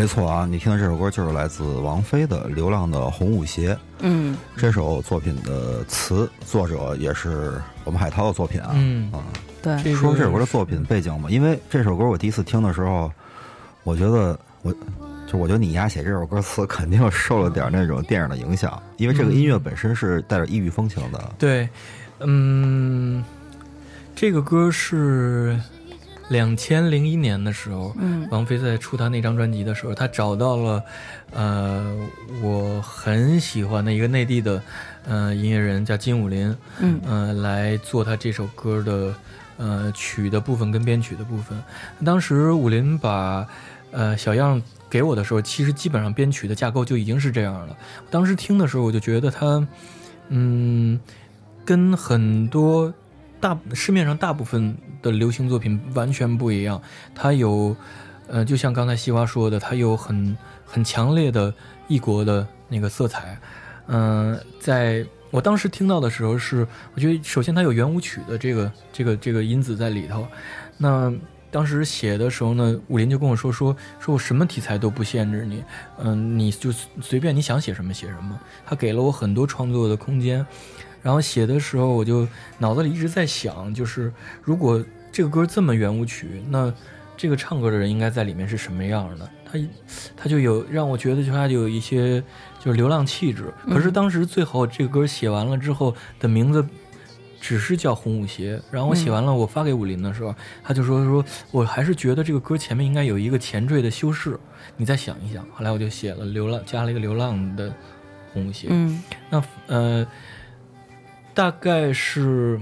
[0.06, 3.74] 没错啊，你听的这首歌就是来自王菲的《流浪的红舞鞋》。
[3.98, 8.70] 嗯，这首作品的词作者也是我们海涛的作品啊。
[8.74, 9.18] 嗯啊，
[9.60, 13.10] 对，说这首歌的作品背景吧，因为这首歌我第一次听的时候，
[13.82, 14.72] 我觉得我
[15.26, 21.34] 就我觉得你丫写这首歌词肯定受了点那种电影的影响，因为这个音乐本身是带着异域风情的。
[21.36, 21.68] 对，
[22.20, 23.24] 嗯，
[24.14, 25.60] 这个歌是
[26.28, 30.82] 两千零一年的时候，嗯王菲在出她那张专辑的时候，她找到了
[31.32, 31.96] 呃
[32.42, 34.60] 我很喜欢的一个内地的
[35.06, 39.14] 呃音乐人叫金武林，嗯呃来做她这首歌的
[39.56, 41.56] 呃曲的部分跟编曲的部分。
[42.04, 43.46] 当时武林把
[43.92, 44.60] 呃小样
[44.90, 47.76] 给我的时候，其实基本上编曲的架构就已经是这样了。
[48.10, 49.66] 当时听的时候，我就觉得他
[50.28, 50.98] 嗯
[51.64, 52.92] 跟很多
[53.40, 56.80] 大市面上大部分的流行作品完全不一样，
[57.14, 57.76] 它有，
[58.28, 61.52] 呃，就像刚才西瓜说的，它有很很强烈的
[61.86, 63.38] 异国的那个色彩，
[63.88, 70.26] 嗯、在我当时听到的时候是，我觉得首先它有圆舞曲的这个这个这个因子在里头。
[70.78, 71.12] 那
[71.50, 75.62] 当时写的时候呢，武林就跟我说说说我什么题材都不限制你，
[75.98, 78.38] 嗯，你就随便你想写什么写什么。
[78.64, 80.44] 他给了我很多创作的空间。
[81.06, 82.26] 然后写的时候，我就
[82.58, 86.74] 脑子里一直在想，就是如果这个歌这么圆舞曲，那
[87.16, 89.30] 这个唱歌的人应该在里面是什么样的？
[89.44, 89.52] 他
[90.16, 92.20] 他就有让我觉得，就他有一些
[92.58, 93.44] 就是流浪气质。
[93.70, 96.66] 可是当时最后这个歌写完了之后的名字
[97.40, 104.36] 只是叫《红舞鞋》，然后我写完了，我发给武林的时候，他就说说我还是觉得这个歌前面应该有一个前缀的修饰，
[104.76, 105.46] 你再想一想。
[105.54, 107.72] 后来我就写了流浪，加了一个流浪的
[108.32, 108.66] 红舞鞋。
[108.70, 110.04] 嗯，那呃。
[111.36, 112.58] 大概是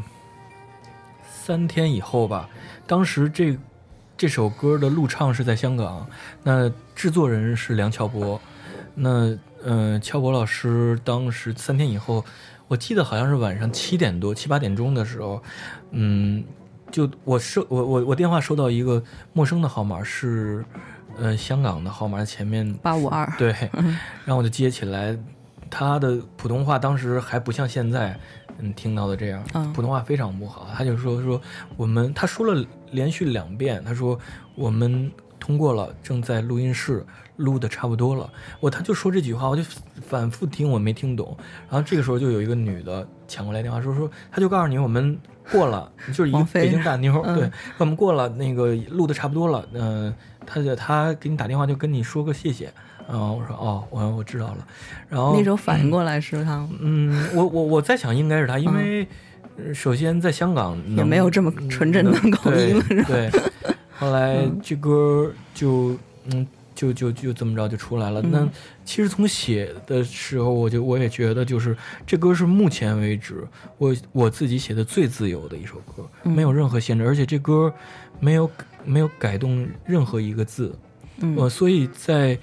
[1.24, 2.48] 三天以后吧。
[2.88, 3.56] 当时这
[4.16, 6.04] 这首歌的录唱是在香港，
[6.42, 8.40] 那制作人是梁翘柏。
[8.96, 12.24] 那嗯，翘柏老师当时三天以后，
[12.66, 15.40] 我记得好像是晚上七点多、七八点钟的时候，
[15.92, 16.42] 嗯，
[16.90, 19.00] 就我收我我我电话收到一个
[19.32, 20.64] 陌生的号码，是
[21.16, 23.52] 呃香港的号码，前面八五二对，
[24.24, 25.16] 然后我就接起来，
[25.70, 28.18] 他的普通话当时还不像现在。
[28.58, 30.68] 嗯，听到的这样，普通话非常不好。
[30.74, 31.40] 他就说说
[31.76, 34.18] 我们，他说了连续两遍，他说
[34.54, 37.04] 我们通过了，正在录音室
[37.36, 38.30] 录的差不多了。
[38.60, 39.62] 我他就说这句话，我就
[40.06, 41.36] 反复听，我没听懂。
[41.68, 45.18] 然后这个时候就有一个女的抢过来电话说说，他就告诉你我们
[45.50, 49.66] 过了， 就是一个北京大妞，对，我们过了那个录的差不多了。
[49.72, 50.14] 嗯，
[50.46, 52.72] 他就他给你打电话就跟你说个谢谢。
[53.08, 54.66] 嗯，我说哦，我我知道了，
[55.08, 59.06] 然后那时候反应过来是他，嗯，我我我在想应该是他，因为
[59.74, 63.30] 首先在香港也没有这么纯正的口音，对，
[63.98, 65.96] 后来这歌就
[66.32, 68.22] 嗯就就就这么着就出来了。
[68.22, 68.48] 那
[68.86, 77.72] 其实从写的时候，我就我也觉得就是这歌是目前为止我我自己写的最自由的一首歌，没有任何限制，而且这歌
[78.18, 78.50] 没有
[78.82, 80.74] 没有改动任何一个字，
[81.18, 82.38] 嗯，所以在。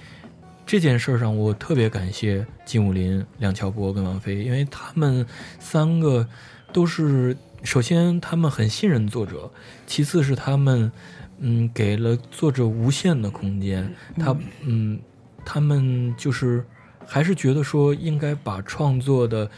[0.64, 5.26] 这件事上，我特别感谢金武林、梁翘柏跟王菲，因为他们
[5.58, 6.26] 三个
[6.72, 9.50] 都是首先他们很信任作者，
[9.86, 10.90] 其次是他们
[11.38, 14.98] 嗯给了作者无限的空间，他嗯
[15.44, 16.64] 他们就是
[17.06, 19.50] 还是觉得说应该把创作的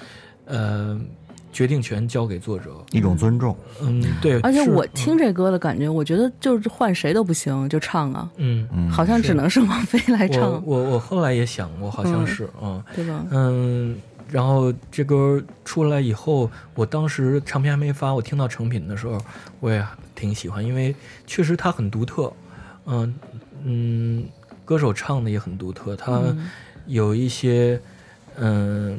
[0.46, 1.00] 呃。
[1.54, 3.56] 决定权交给作者，一种尊重。
[3.80, 4.40] 嗯，对。
[4.40, 8.28] 而且我听这歌的感觉，我觉得就是换谁都不行，就唱啊。
[8.38, 10.42] 嗯嗯，好像只能是王菲来唱。
[10.42, 13.24] 我我我后来也想过，好像是嗯，对吧？
[13.30, 13.96] 嗯，
[14.28, 19.16] 然后这歌出来以后，我当时唱片还没发，我听到成品的时候，
[19.60, 19.86] 我也
[20.16, 20.92] 挺喜欢，因为
[21.24, 22.32] 确实它很独特。
[22.86, 23.14] 嗯
[23.62, 24.24] 嗯，
[24.64, 26.20] 歌手唱的也很独特，他
[26.86, 27.80] 有一些
[28.38, 28.98] 嗯。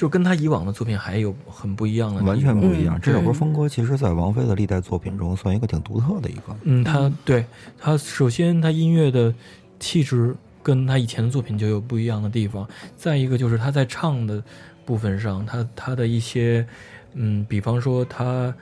[0.00, 2.98] 就跟他以往的作品还有很不一样的，完全不一样。
[2.98, 6.56] 这首歌风格其实，在王菲的历代作品中，算一个挺独特的一个。
[6.62, 7.44] 嗯，他对
[7.78, 9.34] 他首先他音乐的
[9.78, 12.66] 气质跟他以前的作品就有不一样的地方。
[12.96, 14.42] 再一个就是他在唱的
[14.86, 16.66] 部分上，他他的一些
[17.12, 18.54] 嗯，比方说他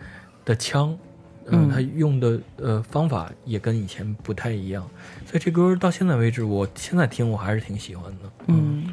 [0.44, 0.98] 的腔，
[1.46, 4.84] 嗯，他用的呃方法也跟以前不太一样。
[5.24, 8.32] 所以这歌到现在为止，我现在听我还是挺喜欢的。
[8.48, 8.92] 嗯。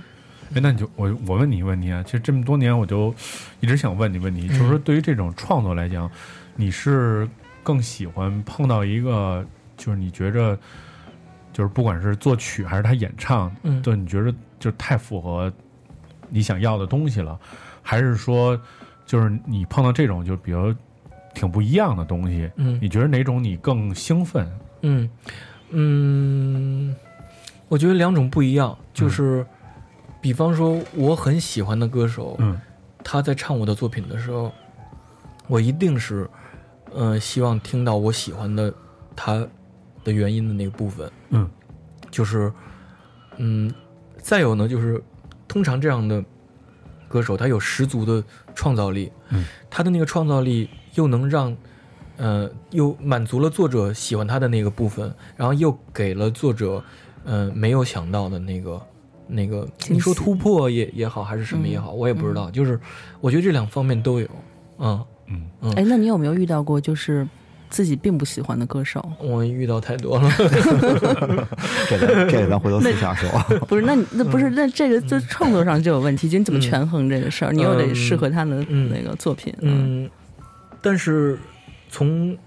[0.54, 3.14] 哎，那你就我我问你一个问题啊，其实这么多年我就
[3.60, 6.10] 一直想问你问题，就是说对于这种创作来讲，
[6.56, 7.28] 你是
[7.64, 10.58] 更喜欢碰到一个，就是你觉着，
[11.52, 15.52] 就是不管是作曲还是他演唱，嗯，对，你觉得就太符合
[16.30, 17.38] 你想要的东西了，
[17.82, 18.58] 还是说，
[19.06, 20.74] 就是你碰到这种就比如
[21.34, 24.48] 挺不一样的东西，嗯，你觉得哪种你更兴奋？
[24.84, 25.10] 嗯
[25.72, 26.96] 嗯，
[27.68, 29.44] 我觉得两种不一样，就是。
[30.26, 32.60] 比方说，我很喜欢的歌手，嗯，
[33.04, 34.52] 他在唱我的作品的时候，
[35.48, 36.28] 我一定是，
[36.92, 38.74] 呃，希望听到我喜欢的
[39.16, 39.48] 他
[40.04, 41.48] 的原因的那个部分，嗯，
[42.10, 42.52] 就是，
[43.38, 43.72] 嗯，
[44.18, 45.00] 再有呢，就是
[45.48, 46.26] 通常这样的
[47.08, 48.24] 歌手，他有十足的
[48.56, 51.56] 创造力，嗯，他的那个创造力又能让，
[52.18, 56.84] 呃，又满足了作者喜欢他的那个部分，然后又给了作者，
[57.26, 58.82] 呃，没有想到的那个。
[59.28, 62.50] 那个你说突破也也好，还是什么也好，我也不知道。
[62.52, 62.80] 就是
[63.22, 64.28] 我觉得这两方面都有，
[64.80, 65.74] 嗯嗯嗯。
[65.74, 67.28] 哎，那你有没有遇到过就是
[67.70, 69.04] 自己并不喜欢的歌手？
[69.20, 70.32] 我遇到太多了。
[71.90, 73.30] 这个这个咱回头私下说。
[73.68, 77.52] 不是，那那不是那这个在创作上就有问题，就你怎么权衡这个事儿？
[77.52, 79.54] 你又得适合他的那个作品。
[79.62, 80.10] 嗯，
[80.82, 81.38] 但是
[81.90, 82.38] 从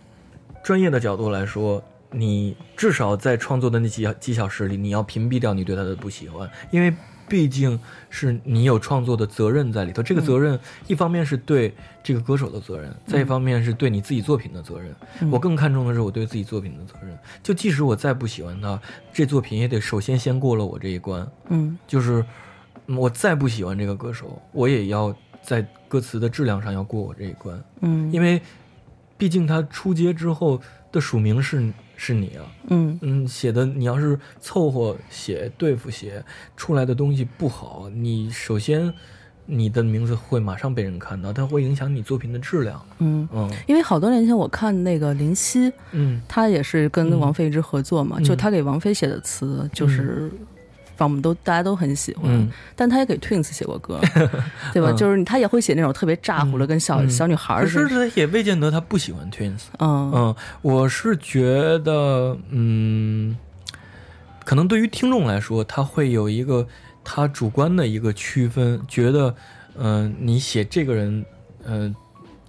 [0.62, 1.82] 专业的角度来说。
[2.10, 6.94] 你至少在创作的那几几小时里，你要屏蔽掉你对他的不喜欢，因为
[7.28, 7.78] 毕竟
[8.08, 10.02] 是你有创作的责任在里头。
[10.02, 14.94] 这个责任一方面是对这个歌手的责任，再一方面是对你自己作品的责任。
[15.20, 17.16] 嗯我更看重的是我对自己作品的责任。
[17.42, 18.80] 就即使我再不喜欢他，
[19.12, 21.30] 这作品也得首先先过了我这一关。
[21.50, 22.24] 嗯就是
[22.86, 27.62] 嗯我再不喜欢这个歌手，我也要在歌词的质量上要过我这一关。
[27.80, 28.40] 嗯，因为
[29.18, 30.58] 毕竟他出街之后
[30.90, 36.24] 的署名是是你啊，嗯嗯，写的你要是凑合写、对付写
[36.56, 38.94] 出来的东西不好，你首先
[39.46, 42.80] 你的名字会马上被人看到，它会影响你作品的质量。
[42.98, 50.30] 嗯，嗯因为好多年前我看那个林夕，嗯他也是跟嗯王菲一直合作嘛，嗯就他给王菲写的词，就是。
[50.98, 54.00] 反正我们都大家都很喜欢，嗯但他也给 Twins 写过歌，
[54.74, 54.90] 对吧？
[54.90, 57.88] 嗯就是他也会写那种特别炸乎的，跟小、嗯小女孩儿可似的。
[57.88, 59.60] 是他也未见得他不喜欢 Twins。
[59.78, 63.36] 嗯嗯，我是觉得，嗯，
[64.44, 66.66] 可能对于听众来说，他会有一个
[67.04, 69.32] 他主观的一个区分，觉得，
[69.78, 71.24] 嗯、你写这个人，
[71.64, 71.94] 嗯、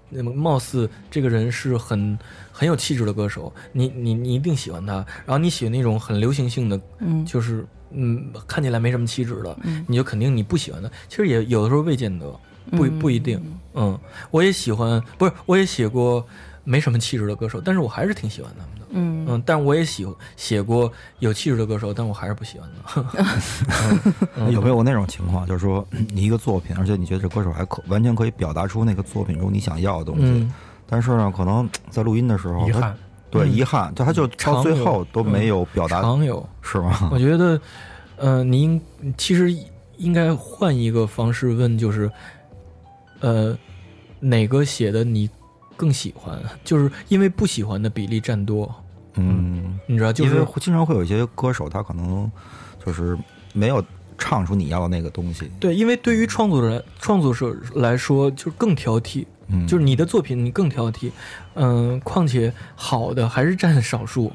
[0.10, 2.18] 那么貌似这个人是很
[2.52, 4.94] 很有气质的歌手，你你你一定喜欢他。
[5.26, 10.90] 然后你写那种很流行性的，嗯就是嗯看起来没什么气质的，嗯你就肯定你不喜欢他。
[11.08, 12.26] 其实也有的时候未见得，
[12.72, 13.42] 不嗯不一定。
[13.74, 13.98] 嗯，
[14.32, 16.26] 我也喜欢，不是我也写过
[16.64, 18.86] 没什么气质的歌手，但是我还是挺喜欢他们的。
[18.92, 23.06] 嗯嗯，但我也喜写过有气质的歌手，但我还是不喜欢他。
[24.36, 30.52] 嗯有没有过那种情况，就是说你一个作品，而且你觉得这歌手还可完全可以表达出那个作品中你想要的东西，嗯
[30.92, 32.98] 但是呢，可能在录音的时候，遗憾嗯
[33.30, 37.10] 对遗憾，就他就到最后都没有表达，常有，是吗？
[37.12, 37.62] 我觉得，
[38.18, 38.82] 呃，您
[39.18, 39.56] 其实
[39.98, 42.10] 应该换一个方式问，就是，
[43.20, 43.58] 呃，
[44.20, 45.30] 哪个写的你
[45.78, 46.40] 更喜欢？
[46.64, 48.74] 就是因为不喜欢的比例占多，
[49.16, 52.32] 嗯，你知道，就是经常会有一些歌手，他可能
[52.86, 53.18] 就是
[53.54, 53.84] 没有
[54.20, 59.26] 唱出你要的那个东西，对，因为对于创作者创作者来说，就是更挑剔。
[59.52, 61.10] 嗯，就是你的作品你更挑剔，
[61.56, 64.32] 嗯、况且好的还是占少数，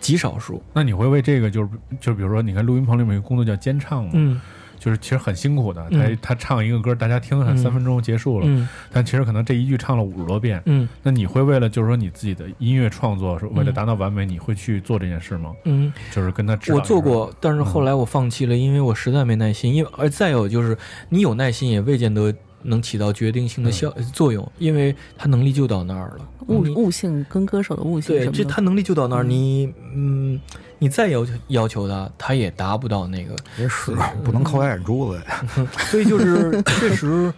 [0.00, 0.62] 极少数。
[0.74, 1.68] 那你会为这个就是
[1.98, 4.38] 就比如说，你看录音棚里面有个工作叫监唱嘛，嗯
[4.80, 6.18] 就是其实很辛苦的，嗯。
[6.20, 8.68] 他他唱一个歌，大家听了三分钟结束了，嗯。
[8.90, 10.88] 但其实可能这一句唱了五十多遍，嗯。
[11.04, 15.52] 那你会为了就是说你自己的音乐创作是为了达到完美，你会去做这件事吗？
[15.64, 19.74] 嗯，就是跟他我做过，但是后来我放弃了，因为我实在没耐心。
[19.74, 20.76] 因为而再有就是，
[21.10, 26.28] 你有耐心也未见得能起到决定性的效、作用，因为他能力就到那儿了。
[26.48, 30.40] 悟悟性跟歌手的悟性对，这他能力就到那儿，你嗯，
[30.78, 33.36] 你再要求要求他，他也达不到那个。
[33.58, 33.92] 也是
[34.24, 35.46] 不能靠眼珠子呀。
[35.90, 37.32] 所以就是确实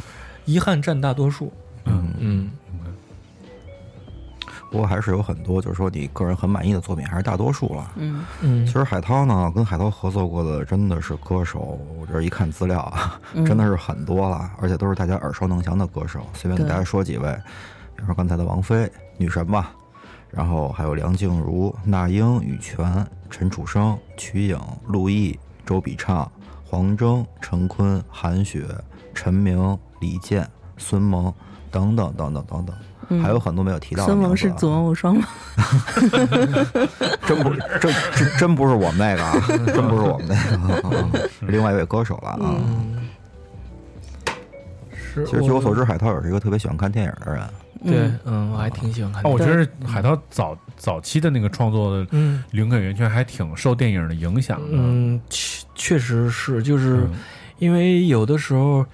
[0.44, 1.52] 遗憾占大多数。
[1.84, 2.50] 嗯嗯
[4.72, 7.92] 不过还是有很多，就是说你个人很满意的作品，还是大多数了。
[7.96, 16.26] 嗯嗯其实海涛呢，跟海涛合作过的真的是歌手，我这一看资料啊，嗯真的是很多了，而且都是大家耳熟能详的歌手。
[16.32, 17.30] 随便给大家说几位，
[17.94, 19.72] 比如说刚才的王菲，女神吧，
[20.30, 26.32] 然后还有梁静茹、那英、羽泉、陈楚生、瞿颖、陆毅、周笔畅、
[26.64, 28.66] 黄征、陈坤、韩雪、
[29.12, 30.48] 陈明、李健、
[30.78, 31.30] 孙萌
[31.70, 32.74] 等等等等等等。
[33.08, 34.18] 嗯还有很多没有提到的孙。
[34.18, 35.26] 萌是左望无双吗？
[37.26, 39.34] 真不真真真不是我们那个啊，
[39.66, 40.34] 真不是我们那
[40.80, 42.54] 个，啊是另外一位歌手了啊。
[45.26, 47.42] 其实据我所知，海涛也是一个特别喜欢看电影的人。
[47.84, 49.22] 对，嗯，我还挺喜欢看。
[49.24, 54.68] 哦，我觉得海涛早早期的那个创作的嗯灵感源泉还挺受电影的影响的。
[54.70, 57.10] 嗯，确确实是，就是嗯
[57.62, 58.84] 因为有的时候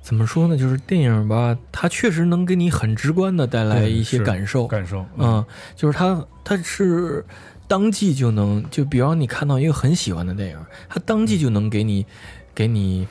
[0.00, 4.66] 怎么说呢，就是电影吧，它确实能给你很直观的带来一些感受。
[4.66, 5.44] 感受，嗯，
[5.76, 7.22] 就是它它是
[7.68, 10.58] 当即就能，就比方你看到一个很喜欢的电影，
[10.88, 12.06] 它当即就能给你
[12.54, 13.06] 给你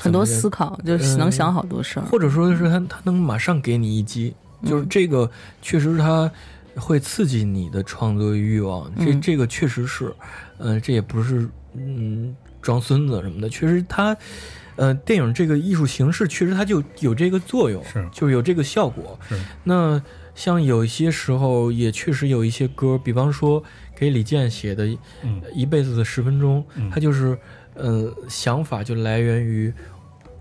[0.00, 2.06] 很多思考，就是能想好多事儿。
[2.06, 6.30] 或者说是它它能马上给你一击，就是这个确实它
[6.76, 10.10] 会刺激你的创作欲望，这嗯这个确实是，
[10.56, 12.34] 呃，这也不是嗯
[12.64, 14.16] 装孙子什么的，确实它。
[14.76, 19.16] 呃，电影这个艺术形式确实它就有这个作用，是就有这个效果。
[19.28, 20.02] 是那
[20.34, 23.62] 像有一些时候也确实有一些歌，比方说
[23.94, 24.84] 给李健写的
[25.22, 27.38] 《嗯一辈子的十分钟》嗯他就是
[27.74, 29.72] 呃想法就来源于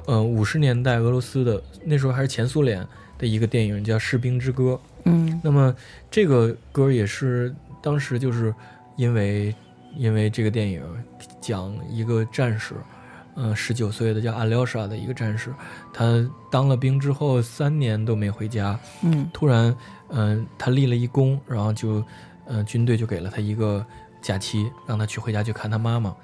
[0.07, 2.83] 呃五十年代俄罗斯的那时候还是前苏联
[3.19, 4.71] 的一个电影叫《士兵之歌》。
[5.05, 5.75] 嗯那么
[6.09, 7.53] 这个歌也是
[7.83, 8.51] 当时就是
[8.97, 9.53] 因为
[9.95, 10.83] 因为这个电影
[11.39, 12.75] 讲一个战士，
[13.35, 15.53] 呃，十九岁的叫阿廖沙的一个战士，
[15.91, 19.75] 他当了兵之后三年都没回家，嗯突然，
[20.09, 22.03] 嗯、他立了一功，然后就，
[22.45, 23.85] 呃，军队就给了他一个
[24.21, 26.15] 假期，让他去回家去看他妈妈。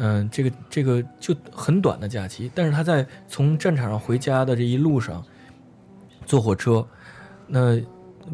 [0.00, 5.24] 嗯、这个这个就很短的假期，但是他在从战场上回家的这一路上，
[6.24, 6.86] 坐火车，
[7.48, 7.80] 那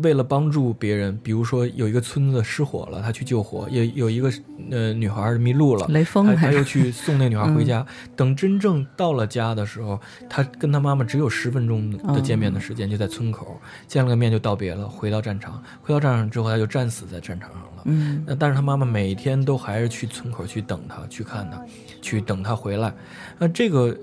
[0.03, 4.33] 为了帮助别人，比如说有一个村子失火了，他去救火；有有一个
[4.71, 7.85] 呃女孩迷路了，雷锋他他又去送那女孩回家。
[8.17, 15.63] 等真正到了家的时候，他跟他妈妈只有十分钟的见面的时间，就在村口见了个面就道别了，回到战场。
[15.83, 17.83] 回到战场之后，他就战死在战场上了。
[17.87, 21.63] 嗯那但是他妈妈每天都还是去村口去等他，去看他，
[22.01, 22.93] 去等他回来。
[23.39, 23.95] 那这个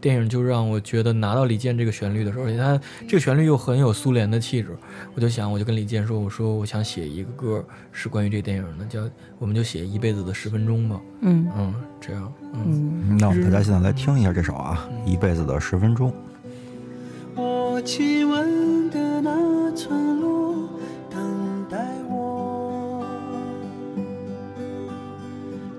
[0.00, 4.76] 电影就让我觉得拿到李健这个旋律的时候，而且他这个旋律又很有苏联的气质，
[5.14, 9.00] 我就想，我就跟李健说，我说我想写一个歌是关于这个电影的，叫
[9.38, 11.00] 我们就写一辈子的十分钟吧。
[11.22, 16.10] 嗯嗯，这样，嗯，嗯那我们大家现在来听一下这首啊，《一辈子的十分钟》。
[17.36, 20.68] 我亲吻的那村落，
[21.08, 21.20] 等
[21.70, 21.78] 待
[22.08, 23.04] 我。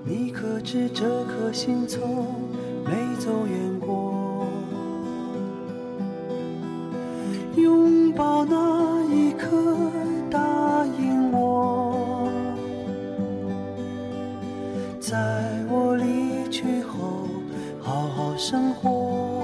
[0.04, 2.51] 你可知这颗心从
[2.84, 4.46] 没走远过？
[7.56, 9.48] 拥抱那一刻，
[10.30, 10.38] 答
[10.98, 12.28] 应我，
[14.98, 15.16] 在
[15.70, 17.28] 我离去后，
[17.80, 19.40] 好好生活。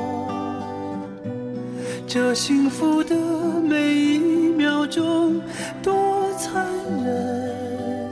[2.06, 3.14] 这幸福的
[3.62, 4.18] 每一
[4.52, 5.40] 秒钟
[5.82, 6.66] 多残
[7.04, 8.10] 忍，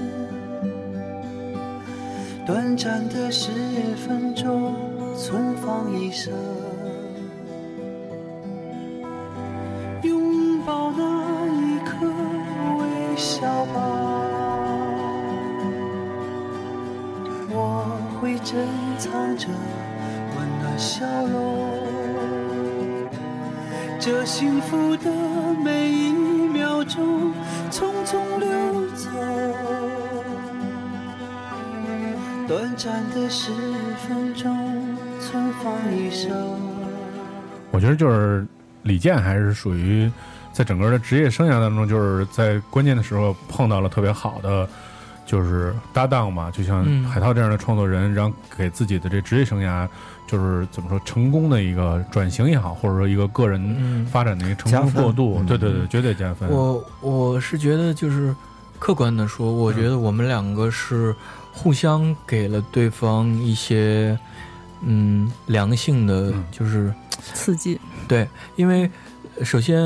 [2.44, 3.50] 短暂的十
[4.06, 4.65] 分钟
[5.26, 6.32] 存放一生，
[10.02, 11.02] 拥抱那
[11.48, 12.06] 一刻，
[12.78, 13.40] 微笑
[13.74, 13.74] 吧，
[17.50, 17.84] 我
[18.20, 18.68] 会珍
[19.00, 19.48] 藏着
[20.36, 21.34] 温暖笑容。
[23.98, 25.10] 这幸福的
[25.64, 27.32] 每一秒钟
[27.72, 28.48] 匆匆流
[28.94, 29.10] 走，
[32.46, 33.50] 短暂的十
[34.06, 34.56] 分钟
[35.26, 36.30] 存放一生。
[37.72, 38.46] 我觉得就是
[38.82, 40.10] 李健还是属于
[40.52, 44.68] 在整个的职业生涯当中，就是在关键的时候碰到了特别好的
[45.26, 47.04] 就是搭档嘛，就像嗯。
[47.04, 49.88] 海涛这样的创作人，然后给自己的这职业生涯
[50.28, 54.06] 就是怎么说成功的一个转型也好，或者说一个个人嗯。
[54.06, 56.48] 发展的一个成功过渡，嗯对对对，绝对加分。
[56.48, 58.34] 我我是觉得就是
[58.78, 61.14] 客观的说，我觉得我们两个是
[61.52, 64.16] 互相给了对方一些
[64.86, 66.92] 嗯良性的嗯，就是
[67.34, 68.88] 刺激，对，因为
[69.36, 69.78] 呃首先，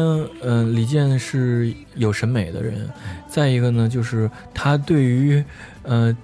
[0.42, 2.88] 嗯、李健是有审美的人，
[3.28, 5.42] 再一个呢，就是他对于，
[5.82, 6.16] 呃，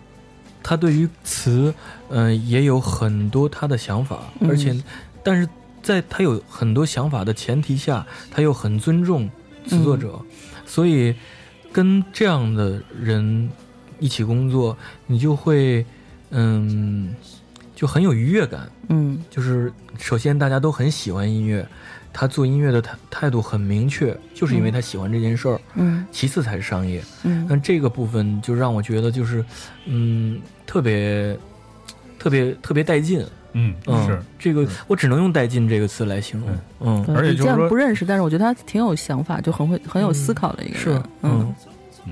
[0.62, 1.74] 他对于词，
[2.11, 4.51] 嗯、也有很多他的想法，嗯。
[4.51, 4.79] 而且，
[5.24, 5.49] 但是
[5.83, 9.31] 在他有很多想法的前提下，他又很尊重
[9.66, 10.20] 词作者，
[10.66, 11.14] 所以
[11.72, 13.51] 跟这样的人
[13.99, 15.85] 一起工作，你就会，
[16.31, 17.14] 嗯，
[17.77, 18.68] 就很有愉悦感。
[18.89, 21.64] 嗯就是首先大家都很喜欢音乐，
[22.12, 25.61] 他做音乐的态态度很明确，就是因为他喜欢这件事儿。
[25.74, 29.45] 嗯其次才是商业，嗯那这个部分就让我觉得就是，
[29.85, 31.39] 嗯，特别
[32.18, 33.24] 特别特别带劲。
[33.59, 36.51] 嗯嗯，是这个我只能用“带劲”这个词来形容。
[36.81, 41.55] 嗯，而且就是说不认识，但是我觉得他挺有想法，就很会很有思考的一个是人。，嗯，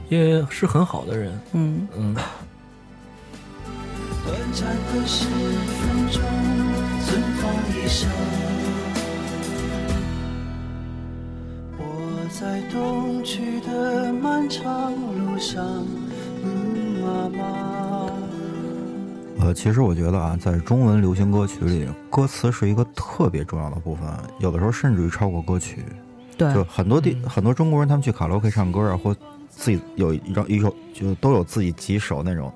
[0.08, 1.38] 也是很好的人。
[1.52, 1.86] 嗯
[4.55, 6.22] 暂的十分钟
[7.05, 8.09] 存放一生。
[11.76, 11.82] 我
[12.30, 15.64] 在东去的漫长路上，
[16.44, 17.44] 嗯，妈妈。
[19.40, 25.84] 呃，其实我觉得啊，在中文流行歌曲里，歌词是一个特别重要的部分，有的时候甚至于超过歌曲。
[26.38, 29.12] 对就很多地、嗯很多中国人，他们去卡拉 OK 唱歌啊，或
[29.50, 32.52] 自己有一张一首，就都有自己几首那种，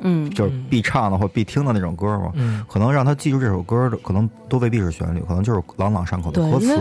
[0.00, 2.32] 嗯就是必唱的或必听的那种歌嘛。
[2.34, 6.74] 嗯可能让他记住这首歌的，可能都未必是旋律，可能就是朗朗上口的歌词。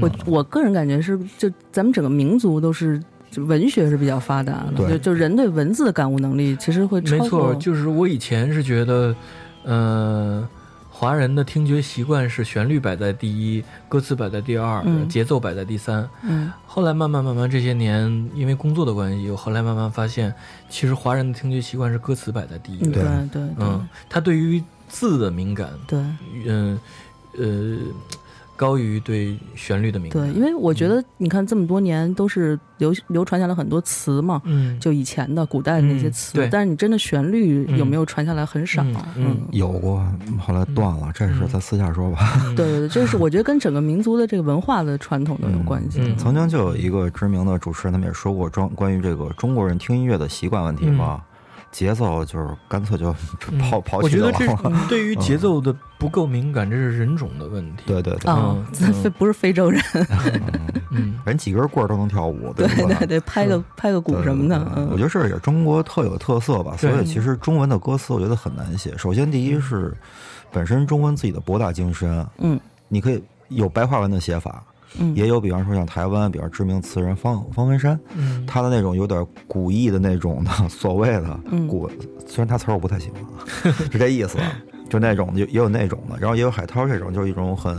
[0.00, 3.00] 我嗯我个人感觉是，就咱们整个民族都是
[3.36, 7.24] 文学是比较发达的，对就就人对文字的感悟能力其实会超过。
[7.24, 9.14] 没错，就是我以前是觉得，
[9.64, 10.46] 呃，
[11.02, 15.08] 华人的听觉习惯是旋律摆在第一，歌词摆在第二，嗯。
[15.08, 16.08] 节奏摆在第三。
[16.22, 16.52] 嗯。
[16.64, 20.32] 后来慢慢慢慢这些年，因为工作的关系，我后来慢慢发现，
[20.70, 23.02] 其实华人的听觉习惯是歌词摆在第一对。
[23.32, 25.98] 对嗯，他对于字的敏感，对。
[26.46, 26.78] 嗯
[27.36, 27.78] 呃，
[28.62, 30.22] 高于对旋律的敏感。
[30.22, 38.84] 对，因为我觉得你看这么多年都是流流传下来很多词嘛，嗯，就以前的古代的那些嗯词，对但是你真的旋律有嗯没有传下来很少。
[38.84, 40.06] 嗯嗯有过，
[40.38, 42.40] 后来断了，这事嗯咱私下说吧。
[42.54, 45.98] 对对对，就是我觉得跟整个民族的这个文化的传统都有关系。
[46.00, 51.20] 嗯曾经就有一个知名的主持人，他们也说过专关于这个中国人听音乐的习惯问题嘛。
[51.72, 53.12] 节奏就是干脆就
[53.58, 54.86] 抛抛弃掉嗯 我觉得这了。
[54.88, 57.82] 对于节奏的不够敏感，这是人种的问题。
[57.86, 59.82] 对对对，啊嗯，咱非不是非洲人，
[60.90, 62.96] 嗯，人几根棍儿都能跳舞，对吧？
[63.00, 63.06] 对？
[63.06, 64.88] 对，拍个拍个鼓什么的，嗯。
[64.92, 66.76] 我觉得这也是中国特有特色吧。
[66.76, 68.96] 所以其实中文的歌词我觉得很难写。
[68.96, 69.96] 首先，第一是
[70.52, 72.60] 本身中文自己的博大精深，嗯。
[72.88, 74.62] 你可以有白话文的写法，
[74.98, 81.88] 嗯也有比方说像台湾比较知名词人方方文山，嗯他的那种有点古意的那种的所谓的嗯古，
[82.26, 83.44] 虽然他词儿我不太喜欢啊，
[83.90, 84.52] 是这意思啊，
[84.88, 87.76] 就那种也也有那种的，然后也有海涛这种，就是一种很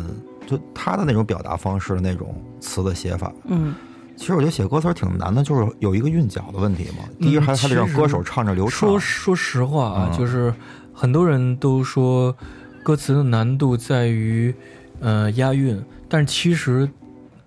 [0.48, 3.32] 就他的那种表达方式的那种词的写法。
[3.46, 3.74] 嗯
[4.16, 7.04] 其实我觉得写歌词挺难的，就是有一个韵脚的问题嘛。
[7.20, 9.00] 第一，嗯还还得让歌手唱着流畅说。
[9.00, 10.54] 说实话啊，嗯就是
[10.94, 12.36] 很多人都说
[12.84, 14.54] 歌词的难度在于
[15.00, 16.88] 呃押韵，但是其实。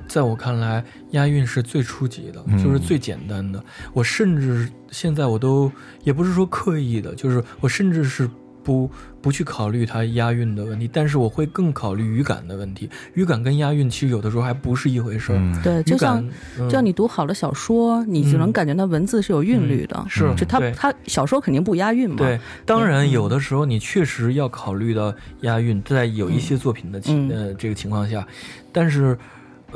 [0.08, 3.62] 在我看来，押韵是最初级的，嗯就是最简单的。
[3.92, 5.70] 我甚至现在我都
[6.04, 8.28] 也不是说刻意的，就是我甚至是
[8.62, 8.90] 不
[9.22, 12.88] 不去考虑它押韵的问题，但是我会更考虑语感的问题。
[13.14, 15.38] 语感跟押韵其实有的时候还不是一回事儿。
[15.38, 16.24] 嗯，对，就像
[16.58, 18.52] 嗯就像你读好了小说，你就能嗯。
[18.52, 23.10] 感觉到文字是有韵律的，是就它对它小说肯定不押韵嘛，对，当然嗯。
[23.10, 27.30] 有的时候你确实要考虑到押韵，在有一些作品的情、嗯。
[27.30, 28.26] 呃这个情况下，
[28.72, 29.16] 但是，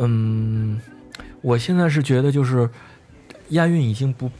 [0.01, 0.81] 嗯，
[1.41, 2.69] 我现在是觉得就是
[3.51, 4.31] 押韵已经不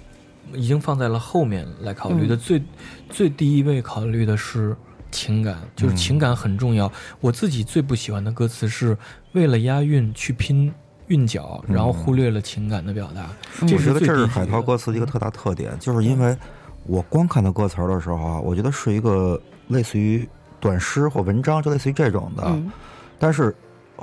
[0.55, 2.63] 已经放在了后面来考虑的，嗯最
[3.09, 4.77] 最第一位考虑的是
[5.11, 6.91] 情感，就是嗯情感很重要。
[7.21, 8.97] 我自己最不喜欢的歌词是
[9.33, 10.73] 为了押韵去拼
[11.09, 13.31] 韵脚，然后忽略了情感的表达，
[13.67, 16.37] 这我觉得这是海涛歌词的一个特大特点，就是因为
[16.85, 22.45] 我光看他歌词儿的时候啊，我觉得是一个类似于短诗或文章，就类似于这种的。
[22.47, 22.71] 嗯
[23.19, 23.55] 但是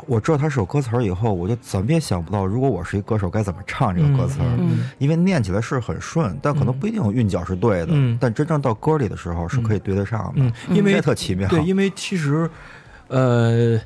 [0.05, 4.45] 我知道他是首歌词儿以后，我就怎么也想不到，如果我是一歌手，该怎么唱这个歌词儿。
[4.59, 7.87] 嗯因为念起来是很顺，但可能不一定有韵脚是对的。
[7.91, 10.33] 嗯但真正到歌里的时候是可以对得上的。
[10.35, 11.47] 嗯，因为这特奇妙。
[11.49, 12.49] 对，因为其实，
[13.07, 13.79] 呃，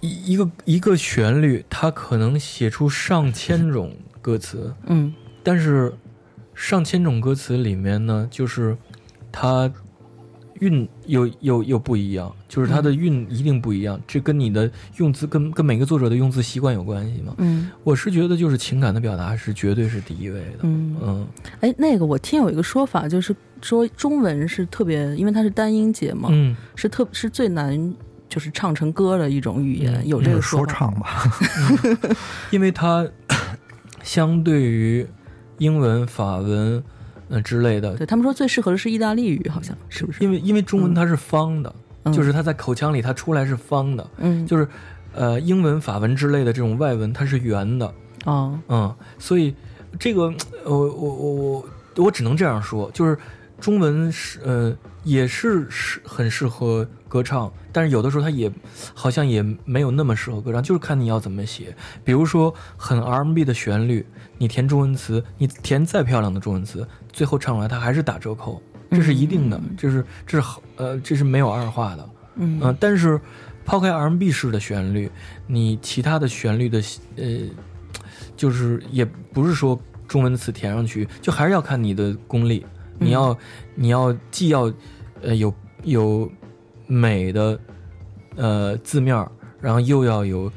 [0.00, 5.92] 一一个一个旋律，它可能写出上千种歌词，嗯但是
[6.54, 8.76] 上千种歌词里面呢，就是
[9.32, 9.70] 它
[10.60, 17.34] 韵有有有不一样，就是它的韵一定不一样，这跟你的用字跟跟每个作者的用字习惯有关系嘛。
[17.38, 20.58] 嗯我是觉得就是情感的表达是绝对是第一位的。
[20.62, 21.26] 嗯，嗯
[21.60, 27.94] 哎，那个我听有一个说法，就是说中文是特别，因为它是单音节嘛，嗯，是特是最难
[28.28, 30.46] 就是唱成歌的一种语言，嗯有这个法。
[30.46, 31.24] 说唱吧，
[32.52, 33.06] 因为它
[34.02, 35.06] 相对于
[35.58, 36.82] 英文、法文，
[37.30, 40.22] 呃之类的，对他们说最适合的是意大利语，好像是不是？
[40.22, 42.12] 因为因为中文它是方的，嗯。
[42.12, 44.66] 就是它在口腔里它出来是方的，嗯，就是
[45.14, 49.54] 呃英文、法文之类的这种外文它是圆的，哦，嗯，所以
[49.98, 50.22] 这个
[50.64, 53.16] 呃我我我我我只能这样说，就是
[53.60, 58.50] 中文是呃也是是很适合歌唱，但是有的时候它也
[58.94, 61.74] 好像也没有那么适合歌唱，就是看你要怎么写。
[62.04, 64.06] 比如说很 R&B 的旋律，
[64.38, 72.10] 你填中文词，你填再漂亮的中文词，最后唱出来它还是打折扣，这是一定的，这是这是好呃这是没有二话的。
[72.36, 73.20] 嗯嗯、但是
[73.64, 75.10] 抛开 R&B 式的旋律，
[75.48, 76.80] 你其他的旋律的
[77.16, 77.24] 呃，
[78.36, 82.64] 就是也不是说中文词填上去，就还是要看你的功力。
[83.02, 83.36] 你要
[83.74, 84.72] 你要既要
[85.22, 85.52] 呃有
[85.84, 86.30] 有
[86.90, 87.58] 美的
[88.36, 89.30] 呃字面儿，
[89.60, 90.50] 然后又要有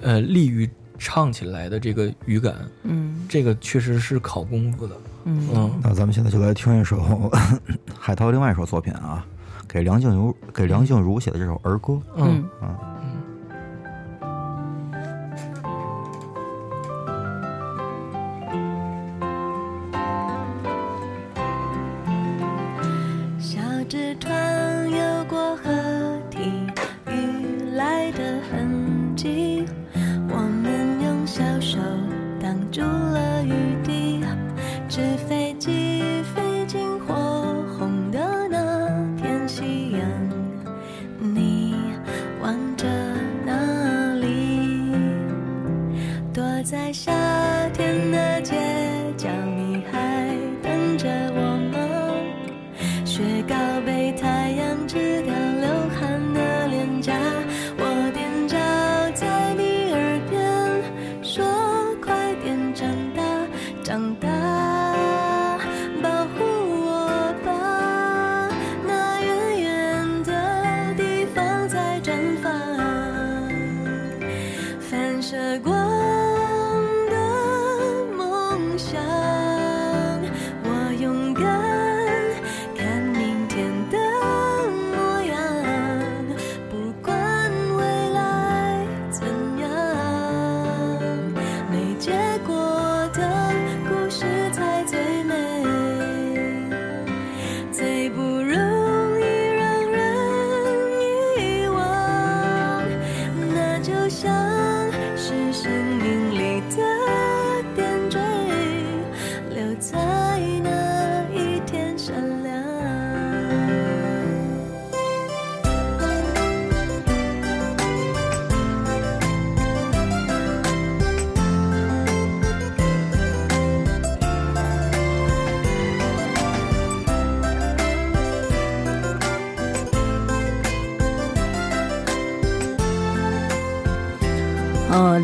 [0.00, 2.54] 呃利于唱起来的这个语感，
[2.84, 3.26] 嗯。
[3.28, 4.96] 这个确实是考功夫的。
[5.24, 5.48] 嗯。
[5.52, 5.80] 嗯。
[5.82, 7.30] 那咱们现在就来听一首
[7.98, 9.26] 海涛另外一首作品啊，
[9.66, 12.00] 给梁静茹给梁静茹写的这首儿歌。
[12.16, 12.44] 嗯。
[12.62, 12.68] 嗯。
[12.68, 12.93] 小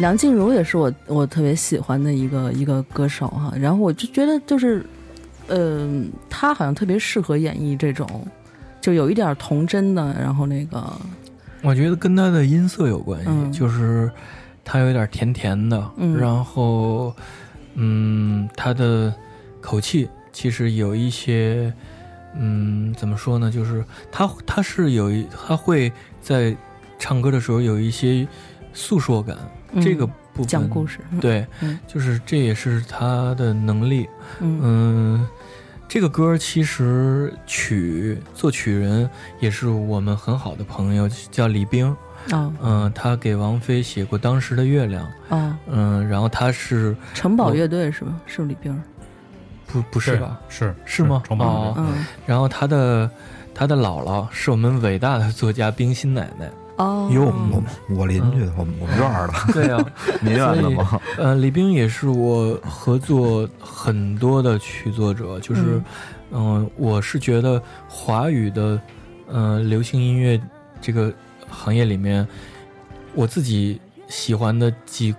[0.01, 4.84] 梁静茹也是我我特别喜欢的一个一个歌手哈，然后我就觉得就是，
[5.46, 5.88] 呃，
[6.28, 8.26] 她好像特别适合演绎这种，
[8.80, 10.82] 就有一点童真的，然后那个，
[11.62, 14.11] 我觉得跟她的音色有关系，嗯就是
[14.64, 17.14] 她有点甜甜的，嗯然后
[17.74, 19.14] 嗯，她的
[19.61, 21.72] 口气其实有一些，
[22.36, 23.51] 嗯，怎么说呢？
[23.51, 25.92] 就是她她是有一她会
[26.22, 26.57] 在
[26.98, 28.26] 唱歌的时候有一些
[28.72, 29.48] 诉说感，嗯
[29.81, 34.09] 这个部分讲故事对，嗯就是这也是他的能力，
[34.41, 35.29] 嗯嗯，
[35.89, 39.09] 这个歌其实曲作曲人
[39.41, 41.95] 也是我们很好的朋友，叫李冰。
[42.33, 45.07] 哦嗯，他给王菲写过《当时的月亮》。
[45.35, 48.21] 哦，嗯，然后他是城堡乐队是吗？
[48.27, 48.79] 是李冰？
[49.66, 50.39] 不不是吧？
[50.49, 51.23] 是是吗？
[51.27, 53.11] 城堡乐哦队嗯然后他的
[53.55, 56.51] 他的姥姥是我们伟大的作家冰心奶奶。
[56.81, 57.11] 哦。
[57.12, 57.62] 哟，我
[57.95, 59.78] 我邻居，我们我们院儿的，对呀、
[60.20, 61.01] 民院的吗？
[61.18, 65.81] 呃，李冰也是我合作很多的曲作者，就是，
[66.33, 68.81] 嗯、我是觉得华语的，
[69.28, 70.41] 呃，流行音乐
[70.81, 71.12] 这个
[71.49, 72.26] 行业里面，
[73.14, 75.14] 我自己喜欢的几，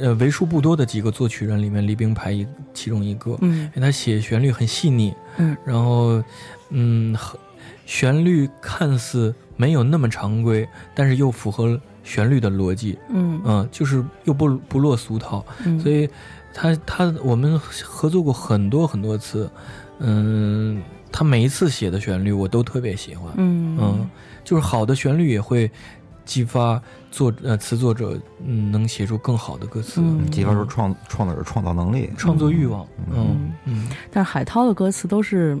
[0.00, 3.70] 呃，为数不多的几个作曲人里面，李冰排一其中一个，嗯。
[3.74, 5.56] 因为他写旋律很细腻，嗯。
[5.64, 6.22] 然后，
[6.70, 7.38] 嗯，很
[7.86, 13.38] 旋律看似没有那么常规，但是又符合旋律的逻辑，嗯。
[13.44, 15.78] 嗯就是又不不落俗套，嗯。
[15.80, 16.08] 所以
[16.54, 19.50] 他他我们合作过很多很多次，
[19.98, 20.80] 嗯，
[21.12, 24.08] 他每一次写的旋律我都特别喜欢，嗯。
[24.44, 25.70] 就是好的旋律也会
[26.24, 26.80] 激发
[27.10, 33.52] 作呃词作者嗯能写出更好的歌词，嗯激发出创创作者创造能力、创作欲望，嗯。
[33.64, 35.58] 嗯但是海涛的歌词都是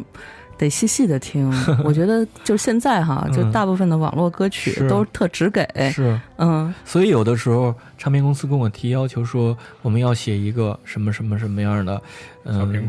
[0.58, 1.50] 得细细的听，
[1.84, 12.02] 我觉得就现在哈，就嗯大部分的网络歌曲都特直给，是，嗯，所以有的时候唱片公司跟我提要求说，我们要写一个什么什么什么样的，
[12.44, 12.84] 嗯，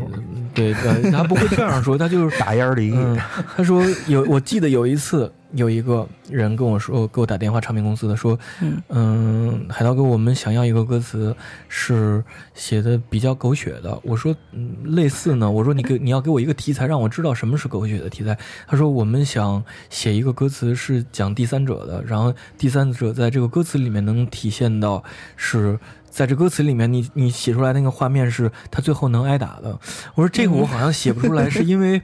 [0.52, 2.92] 对对，他不会这样说，他就是打烟离。
[2.92, 3.16] 嗯，
[3.56, 11.34] 他说有，我记得有一次有一个人跟我说，给我打电话，唱片公司的说，嗯嗯，海涛哥，我们想要一个歌词
[11.68, 12.22] 是
[12.54, 13.98] 写的比较狗血的。
[14.02, 15.50] 我说，嗯，类似呢。
[15.50, 18.38] 我说你给你要给我一个题材，让我知道什么是狗血的题材。
[18.66, 25.02] 他说我们想写一个歌词是讲第三者的，然后第三者在这个歌词里面能体现到
[25.36, 25.78] 是。
[26.10, 29.78] 在这歌词里面，你你写出来那个画面是他最后能挨打的。
[30.14, 32.02] 我说这个我好像写不出来，是因为，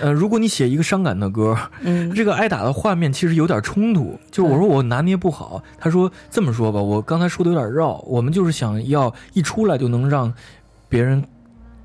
[0.00, 4.18] 呃，如果你写一个伤感的歌，嗯，这个挨打的画面其实有点冲突。
[4.30, 10.32] 就是我说我拿捏不好，他说这么说吧，我刚才说的有点绕，我们就是想要一出来就能让
[10.88, 11.22] 别人。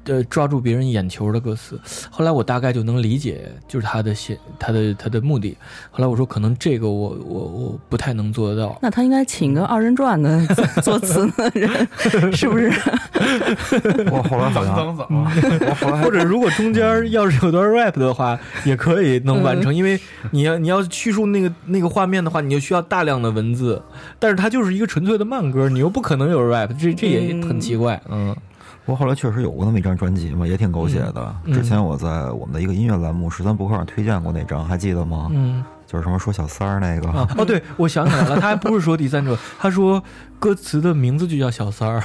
[0.06, 1.80] 呃，抓住别人眼球的歌词，
[2.12, 5.58] 后来我大概就能理解，就是他的写他的他的目的。
[5.91, 8.78] 后来我说，可能这个我我我不太能做得到。
[8.82, 10.45] 那他应该请个二人转的
[10.84, 11.88] 作词的人，
[12.34, 12.72] 是不是？
[14.12, 19.99] 我后来好像，我后来或者如果中间要是有段 rap 的话，也可以能完成，因为
[20.32, 23.82] 你要你要叙述那个那个画面的话，你就需要大量的文字，
[24.20, 28.36] 但是它就是一个纯粹的慢歌，你又不可能有 rap，这这也很奇怪，嗯。
[28.36, 28.55] 不
[28.86, 31.36] 过后来确实有过那么一张专辑嘛，也挺狗血的。
[31.45, 35.29] 嗯之前我在我们的一个音乐栏目《十三博客》上推荐过那张，还记得吗？
[35.33, 37.09] 嗯，就是什么说小三儿那个。
[37.09, 40.03] 啊，哦，对，我想起来了，他还不是说第三者，他说
[40.39, 42.03] 歌词的名字就叫小三儿。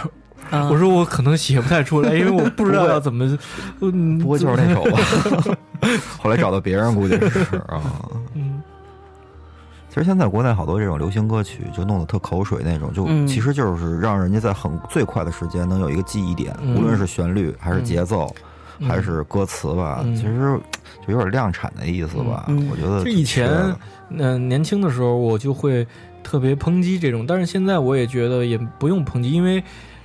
[0.51, 3.39] 啊我说我可能写不太出来，因为我不知道要怎么。
[3.81, 4.99] 嗯，不会就是那首吧？
[6.19, 7.81] 后来找到别人，估计是啊。
[8.35, 8.50] 嗯，
[9.91, 18.27] 其实现在国内好多这种流行歌曲就弄得特口水那种，就嗯其实就是让人家在很最快的时间能有一个记忆点，嗯无论是旋律还是节奏。
[18.37, 18.49] 嗯
[18.89, 20.59] 还是歌词吧，嗯其实
[21.07, 22.47] 就有点量产的意思吧。
[22.49, 23.77] 嗯我觉得就以前
[24.09, 25.87] 嗯、年轻的时候我就会
[26.23, 29.63] 特别抨击这种，但是现在我也觉得也不用抨击，因为，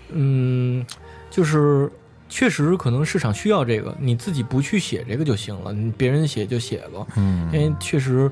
[0.09, 0.85] 嗯，
[1.29, 1.89] 就是
[2.27, 8.29] 确实可能市场需要这个，你自己不去写这个就行了，你别人写就写了，嗯因为确实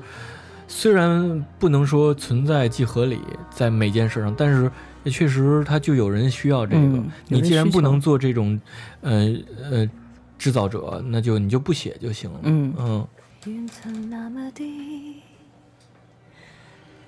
[0.66, 4.70] 虽然不能说存在即合理在每件事上，但是
[5.02, 6.80] 也确实它就有人需要这个。
[6.82, 8.60] 嗯你既然不能做这种，
[9.02, 9.34] 呃
[9.70, 9.90] 呃，
[10.38, 12.40] 制造者，那就你就不写就行了。
[12.42, 13.06] 嗯嗯
[13.46, 15.16] 云层那么低，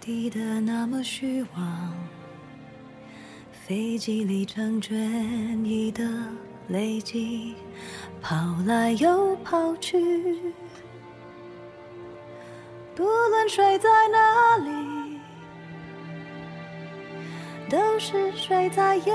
[0.01, 1.93] 低得那么虚妄，
[3.67, 4.95] 飞机里成倦
[5.65, 6.05] 意的
[6.69, 7.55] 累积，
[8.21, 8.37] 跑
[8.67, 9.97] 来又跑去。
[12.97, 15.21] 不论睡在哪里？
[17.69, 19.13] 都是睡在夜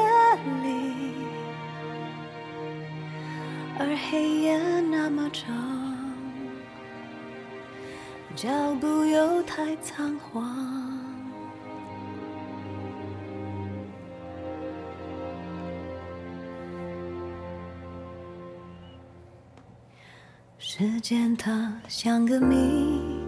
[0.61, 1.13] 里
[3.79, 5.49] 而黑夜那么长
[8.35, 10.45] 脚步又太仓皇。
[20.59, 23.20] 时间它像个谜。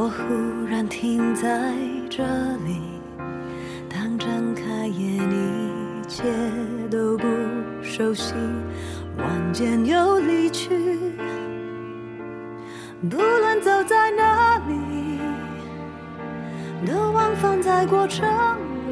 [0.00, 1.74] 我忽然停在
[2.08, 2.22] 这
[2.64, 2.80] 里。
[3.88, 6.22] 当睁开眼，一切
[6.88, 7.26] 都不
[7.82, 8.32] 熟悉，
[9.16, 10.70] 晚间又离去。
[13.10, 15.18] 不论走在哪里，
[16.86, 18.24] 都往返在过程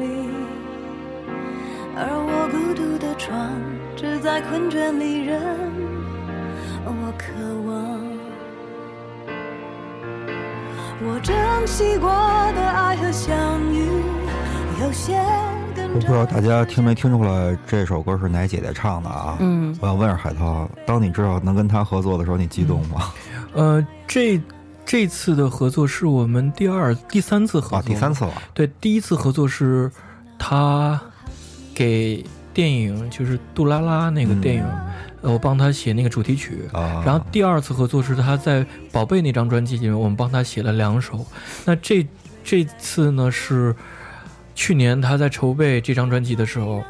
[0.01, 0.27] 里。
[1.95, 3.49] 而我孤独的床，
[3.95, 5.23] 只在困倦里
[11.67, 13.85] 惜过的爱和相遇，
[14.81, 15.21] 有些
[15.75, 19.35] 跟我不知道大家听没听出来这首歌是哪姐姐唱的啊？
[19.41, 23.11] 嗯我想问下海涛，当你知道能跟她合作的时候，你激动吗？
[23.53, 24.41] 呃，这
[24.85, 28.31] 这次的合作是我们第二、第三次合作，啊，第三次了。
[28.53, 29.91] 对，第一次合作是
[30.39, 30.99] 他
[31.75, 32.25] 给
[32.57, 34.65] 电影就是《杜拉拉》那个电影，
[35.21, 36.57] 呃，我帮他写那个主题曲。
[36.73, 41.23] 然后第二次合作是他在《宝贝》那张专辑里面，我们帮他写了两首。
[41.65, 42.07] 那这
[42.43, 43.75] 这次呢是
[44.55, 46.83] 去年他在筹备这张专辑的时候，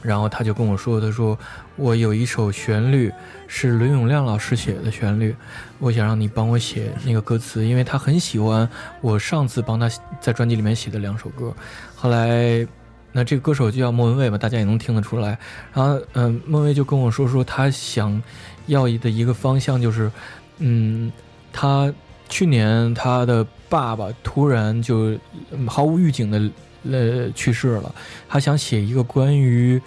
[0.00, 1.38] 然后他就跟我说，他说
[1.76, 3.12] 我有一首旋律
[3.46, 5.36] 是伦永亮老师写的旋律，
[5.80, 8.66] 我想让你帮我写那个歌词，因为他很喜欢
[9.02, 9.86] 我上次帮他
[10.18, 11.54] 在专辑里面写的两首歌。
[11.94, 12.66] 后来，
[13.12, 15.38] 那这个歌手就叫莫文蔚吧，大家也能听得出来。
[15.72, 18.22] 然后，嗯、莫文蔚就跟我说说他想
[18.66, 20.10] 要的一个方向就是，
[20.58, 21.10] 嗯，
[21.52, 21.92] 他
[22.28, 25.18] 去年他的爸爸突然就
[25.66, 26.50] 毫无预警的
[26.90, 27.94] 呃去世了，
[28.28, 29.80] 他想写一个关于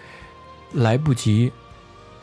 [0.74, 1.52] 来不及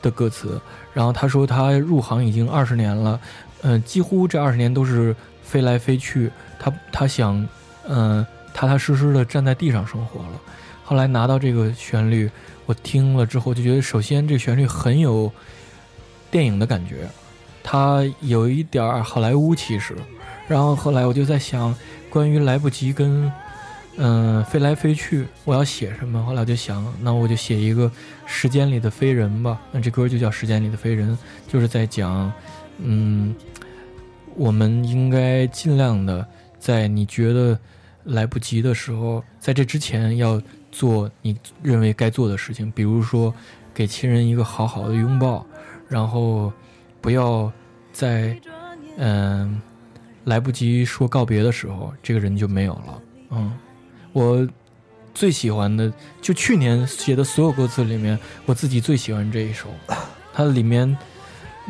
[0.03, 0.61] 的歌词。
[0.93, 3.21] 然后他说他入行已经二十年了，
[3.63, 7.47] 嗯、几乎这二十年都是飞来飞去，他他想，
[7.87, 10.41] 嗯、踏踏实实的站在地上生活了。
[10.89, 12.30] 后来拿到这个旋律，
[12.64, 15.30] 我听了之后就觉得，首先这旋律很有
[16.30, 17.07] 电影的感觉，
[17.62, 19.95] 它有一点好莱坞气势。
[20.49, 21.76] 然后后来我就在想，
[22.09, 23.30] 关于来不及跟
[23.99, 26.24] 嗯、飞来飞去，我要写什么？
[26.24, 27.93] 后来我就想，那我就写一个
[28.24, 29.61] 时间里的飞人吧。
[29.70, 31.11] 那这歌就叫《时间里的飞人》，
[31.53, 32.32] 就是在讲，
[32.78, 33.34] 嗯，
[34.36, 36.26] 我们应该尽量的
[36.59, 37.59] 在你觉得
[38.05, 40.41] 来不及的时候，在这之前要
[40.79, 43.35] 做你认为该做的事情，比如说
[43.74, 45.45] 给亲人一个好好的拥抱，
[45.89, 46.53] 然后
[47.01, 47.51] 不要
[47.93, 48.39] 在
[48.97, 49.61] 嗯、
[50.24, 53.03] 来不及说告别的时候，这个人就没有了。
[53.31, 53.53] 嗯，
[54.12, 54.49] 我
[55.12, 58.16] 最喜欢的就去年写的所有歌词里面，
[58.47, 59.66] 我自己最喜欢这一首，
[60.33, 60.97] 它里面。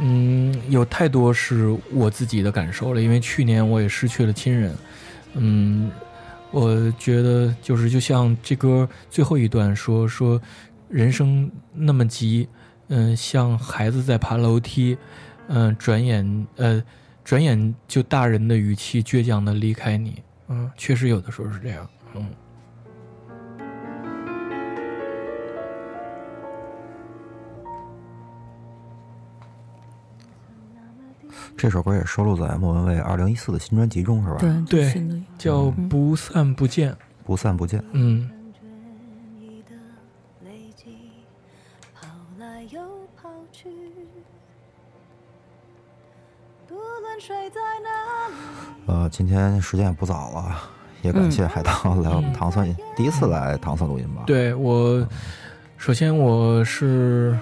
[0.01, 4.73] 嗯，有太多是我自己的感受了，因为去年我也失去了亲人。
[5.35, 5.91] 嗯，
[6.51, 10.41] 我觉得就是就像这歌最后一段说说，
[10.89, 12.49] 人生那么急，
[12.89, 14.97] 嗯，像孩子在爬楼梯，
[15.49, 16.83] 嗯，转眼呃，
[17.25, 20.23] 转眼就大人的语气倔强的离开你。
[20.49, 21.89] 嗯，确实有的时候是这样。
[22.15, 22.27] 嗯。
[31.59, 34.37] 这首歌也收录在莫文蔚二零一四的新专辑中，是吧？
[34.39, 36.97] 对对叫嗯不散不见。
[37.25, 37.83] 不散不见。
[37.91, 38.31] 嗯，
[40.45, 40.87] 累积，
[42.01, 42.07] 跑
[42.39, 42.81] 来又
[43.21, 43.69] 跑去。
[46.69, 50.57] 不论睡在哪，呃，今天时间也不早了，
[51.03, 55.05] 也感谢海涛来我们糖蒜，第一次来糖蒜录音吧？，对我，
[55.77, 57.37] 首先我是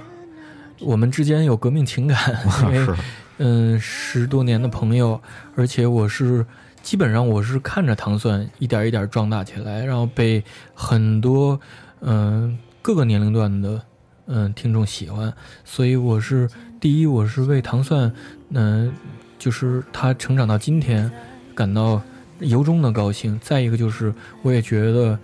[0.81, 2.19] 我们之间有革命情感，
[2.65, 2.97] 因为是
[3.39, 5.21] 嗯十多年的朋友，
[5.55, 6.45] 而且我是
[6.83, 10.43] 基本上我是看着糖蒜一点一点壮大起来，然后被
[10.75, 11.61] 很多
[12.01, 13.83] 嗯、各个年龄段的
[14.27, 15.33] 嗯、听众喜欢，
[15.65, 16.49] 所以我是
[16.81, 18.13] 第一我是为糖蒜
[18.51, 18.93] 嗯、
[19.39, 21.11] 就是他成长到今天
[21.55, 22.01] 感到
[22.41, 23.39] 由衷的高兴。
[23.41, 24.13] 再一个就是
[24.43, 25.19] 我也觉得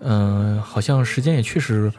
[0.00, 1.92] 嗯、好像时间也确实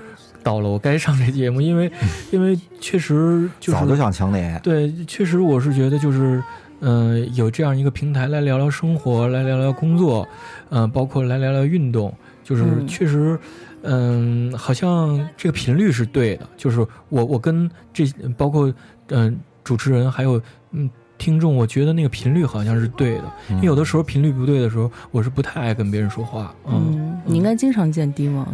[0.44, 1.92] 到了，我该上这节目，因为
[2.32, 4.60] 因为确实就是早就想请你。
[4.64, 6.44] 对，确实我是觉得就是，
[6.82, 10.28] 嗯、有这样一个平台来聊聊生活，来聊聊工作，
[10.70, 12.14] 嗯、包括来聊聊运动，
[12.44, 12.88] 就是嗯。
[12.88, 13.38] 确实，
[13.84, 16.80] 嗯、好像这个频率是对的，就是
[17.10, 18.06] 我我跟这
[18.38, 18.74] 包括
[19.10, 28.48] 嗯、主持人还有嗯听众，我觉得那个频率好像是对的，因为有的时候频率不对的时候，我是不太爱跟别人说话，嗯，嗯，你应该经常见迪王，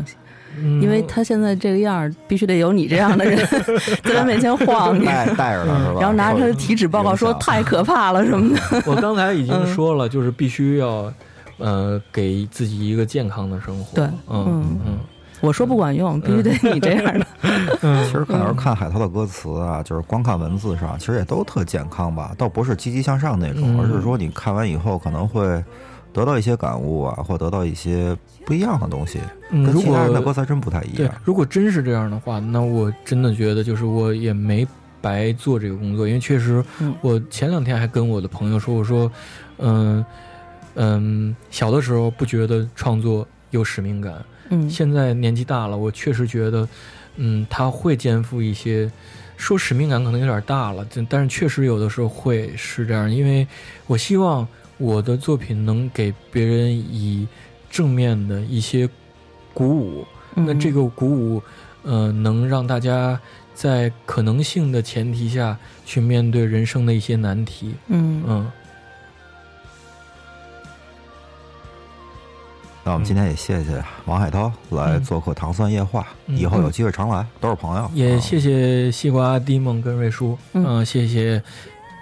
[0.58, 0.82] 嗯。
[0.82, 3.38] 因为他现在这个样儿，必须得有你这样的人
[4.04, 5.00] 在他面前晃。
[5.00, 6.00] 你，带带着他是吧？
[6.00, 8.62] 然后拿着他的体脂报告说太可怕了什么的。
[8.86, 11.12] 我刚才已经嗯说了，就是必须要，
[11.58, 13.96] 呃，给自己一个健康的生活。
[13.96, 14.80] 对嗯嗯。
[14.86, 14.98] 嗯。
[15.42, 17.26] 我说不管用，必须得你这样的。
[18.06, 23.80] 其实可能是看海涛的歌词啊，就是光看文字上，其实也都特健康吧，倒不是积极向上那种，嗯。
[23.80, 25.64] 而是说你看完以后可能会
[26.16, 29.20] 得到一些感悟啊，或得到一些不一样的东西，
[29.52, 34.66] 跟嗯如果其他人的歌词真不太一对样。，如果真是这样的话，那我真的觉得就是我也没
[35.02, 39.12] 白做这个工作，因为确实嗯，我前两天还跟我的朋友说，我说，
[39.58, 40.06] 嗯
[40.76, 44.14] 嗯，小的时候不觉得创作有使命感，
[44.52, 46.68] 嗯现在年纪大了，我确实觉得，
[47.18, 48.90] 嗯，他会肩负一些，
[49.36, 53.46] 说使命感可能有点大了，但但是确实有的时候会是这样，因为
[53.86, 54.48] 我希望
[54.78, 57.28] 我的作品能给别人以
[57.70, 58.90] 正面的一些
[59.54, 61.42] 鼓舞，那嗯这个鼓舞，
[61.84, 63.20] 呃，能让大家
[63.54, 68.24] 在可能性的前提下去面对人生的一些难题，嗯。
[68.28, 68.52] 嗯。
[72.88, 76.38] 那我们今天也谢谢王海涛来做客《糖蒜夜话》，嗯。
[76.38, 77.84] 以后有机会常来，都是朋友。
[77.84, 80.64] 啊也谢谢西瓜、迪梦跟瑞叔，嗯。
[80.68, 81.42] 嗯、谢谢，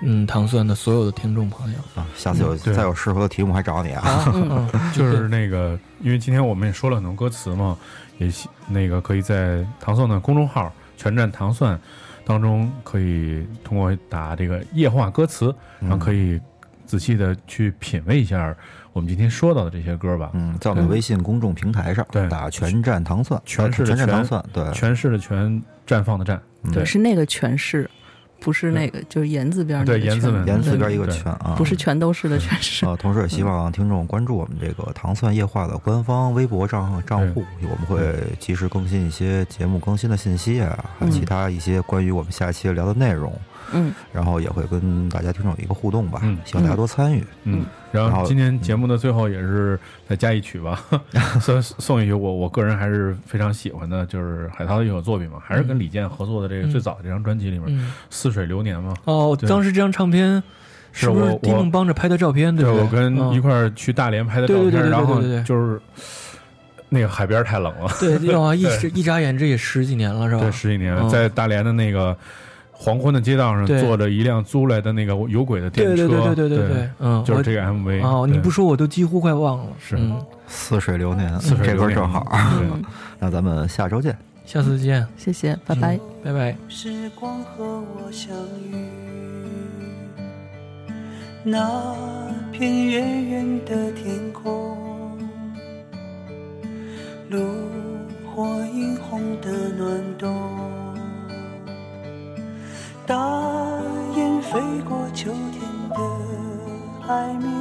[0.05, 1.79] 嗯，糖蒜的所有的听众朋友。
[1.95, 2.73] 啊，下次有对。
[2.73, 4.01] 再有适合的题目还找你啊。
[4.01, 7.77] 啊，嗯， 就是那个，因为今天我们也说了很多歌词嘛，
[8.17, 11.79] 也希那个可以在糖蒜的公众号“全站糖蒜”
[12.25, 16.39] 当中，可以通过打这个夜话歌词，然后可以
[16.85, 18.55] 仔细的去品味一下
[18.91, 20.31] 我们今天说到的这些歌吧。
[20.33, 22.27] 嗯，在我们微信公众平台上对。
[22.29, 26.71] 打“全站糖蒜”，全是的全站糖蒜，对，全是的全，绽放的绽，嗯。
[26.71, 27.89] 对，是那个全是，
[28.43, 32.85] 不是那个就是言字边儿那个全对言字边言字边一个对全啊，不是全都是的全是。
[32.87, 43.39] 啊，同时也希望听众关注我们这个“糖蒜夜话”的官方微博账账户，我们会及时更新一些节目更新的信息啊，还有其他一些关于我们下期聊的内容，嗯
[44.11, 47.23] 然后也会跟大家听众有一个互动吧嗯，希望大家多参与。
[47.43, 50.79] 嗯，然后今天节目的最后也是再加一曲吧，
[51.41, 58.93] 送送一曲我我个人还是非常喜欢的，就是海涛的一首作品嘛，还是跟李健合作的这个嗯最早的这张专辑里面《嗯似水流年》嘛。
[59.05, 60.41] 哦，对当时这张唱片
[60.91, 62.55] 是不是我我迪梦帮着拍的照片？
[62.55, 62.69] 对？
[62.69, 65.81] 我跟嗯一块儿去大连拍的照片，对对对对对然后对对对就是
[66.89, 68.61] 那个海边太冷了，对， 哇，一
[68.93, 70.41] 一眨眼这也十几年了，是吧？
[70.41, 72.15] 对，十几年在大连的那个
[72.83, 79.67] 黄昏的街道上坐着一辆租来的那个有轨的电车，对对对对对对对，嗯，就是这个 MV 哦，你不说我都几乎快忘了。
[79.79, 82.27] 是嗯，似水流年，似水这歌正好。
[82.29, 82.83] 对嗯，
[83.19, 84.17] 那咱们下周见。
[84.45, 85.97] 下次见，谢谢，拜拜。
[86.21, 86.53] 拜拜。
[86.67, 88.35] 时光和我相
[88.69, 88.75] 遇，
[91.41, 91.95] 那
[92.51, 95.17] 片远远的天空，
[97.29, 97.39] 炉
[98.35, 100.29] 火映红的暖冬，
[103.05, 103.15] 大
[104.15, 105.95] 雁飞过秋天的
[107.05, 107.51] 海面，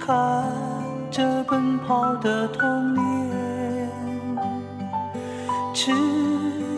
[0.00, 0.44] 看
[1.10, 3.02] 着奔跑的童年。
[5.74, 5.92] 赤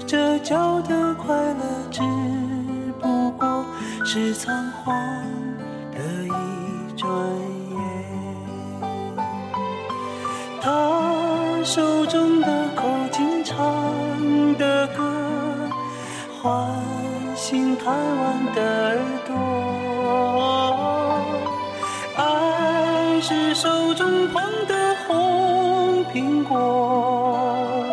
[0.09, 2.03] 着脚的快乐，只
[3.01, 3.65] 不过
[4.05, 4.97] 是仓皇
[5.93, 7.09] 的一转
[7.71, 7.77] 眼。
[10.61, 12.83] 他手中的口
[13.13, 13.57] 琴唱
[14.59, 15.05] 的歌，
[16.43, 16.53] 唤
[17.49, 19.31] 心贪玩的耳朵。
[22.17, 27.87] 爱是手中捧的红苹果。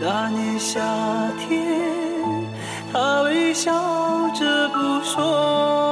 [0.00, 0.80] 那年夏
[1.38, 1.60] 天，
[2.90, 3.70] 他微笑
[4.30, 5.89] 着不说。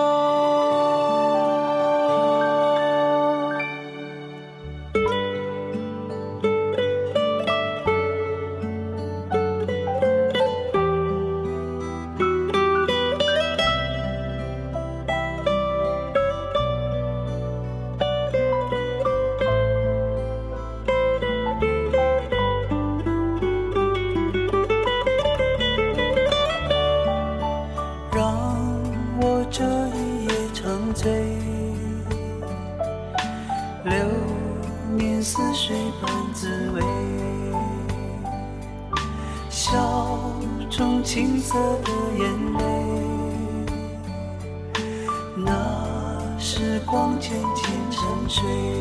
[48.40, 48.77] change.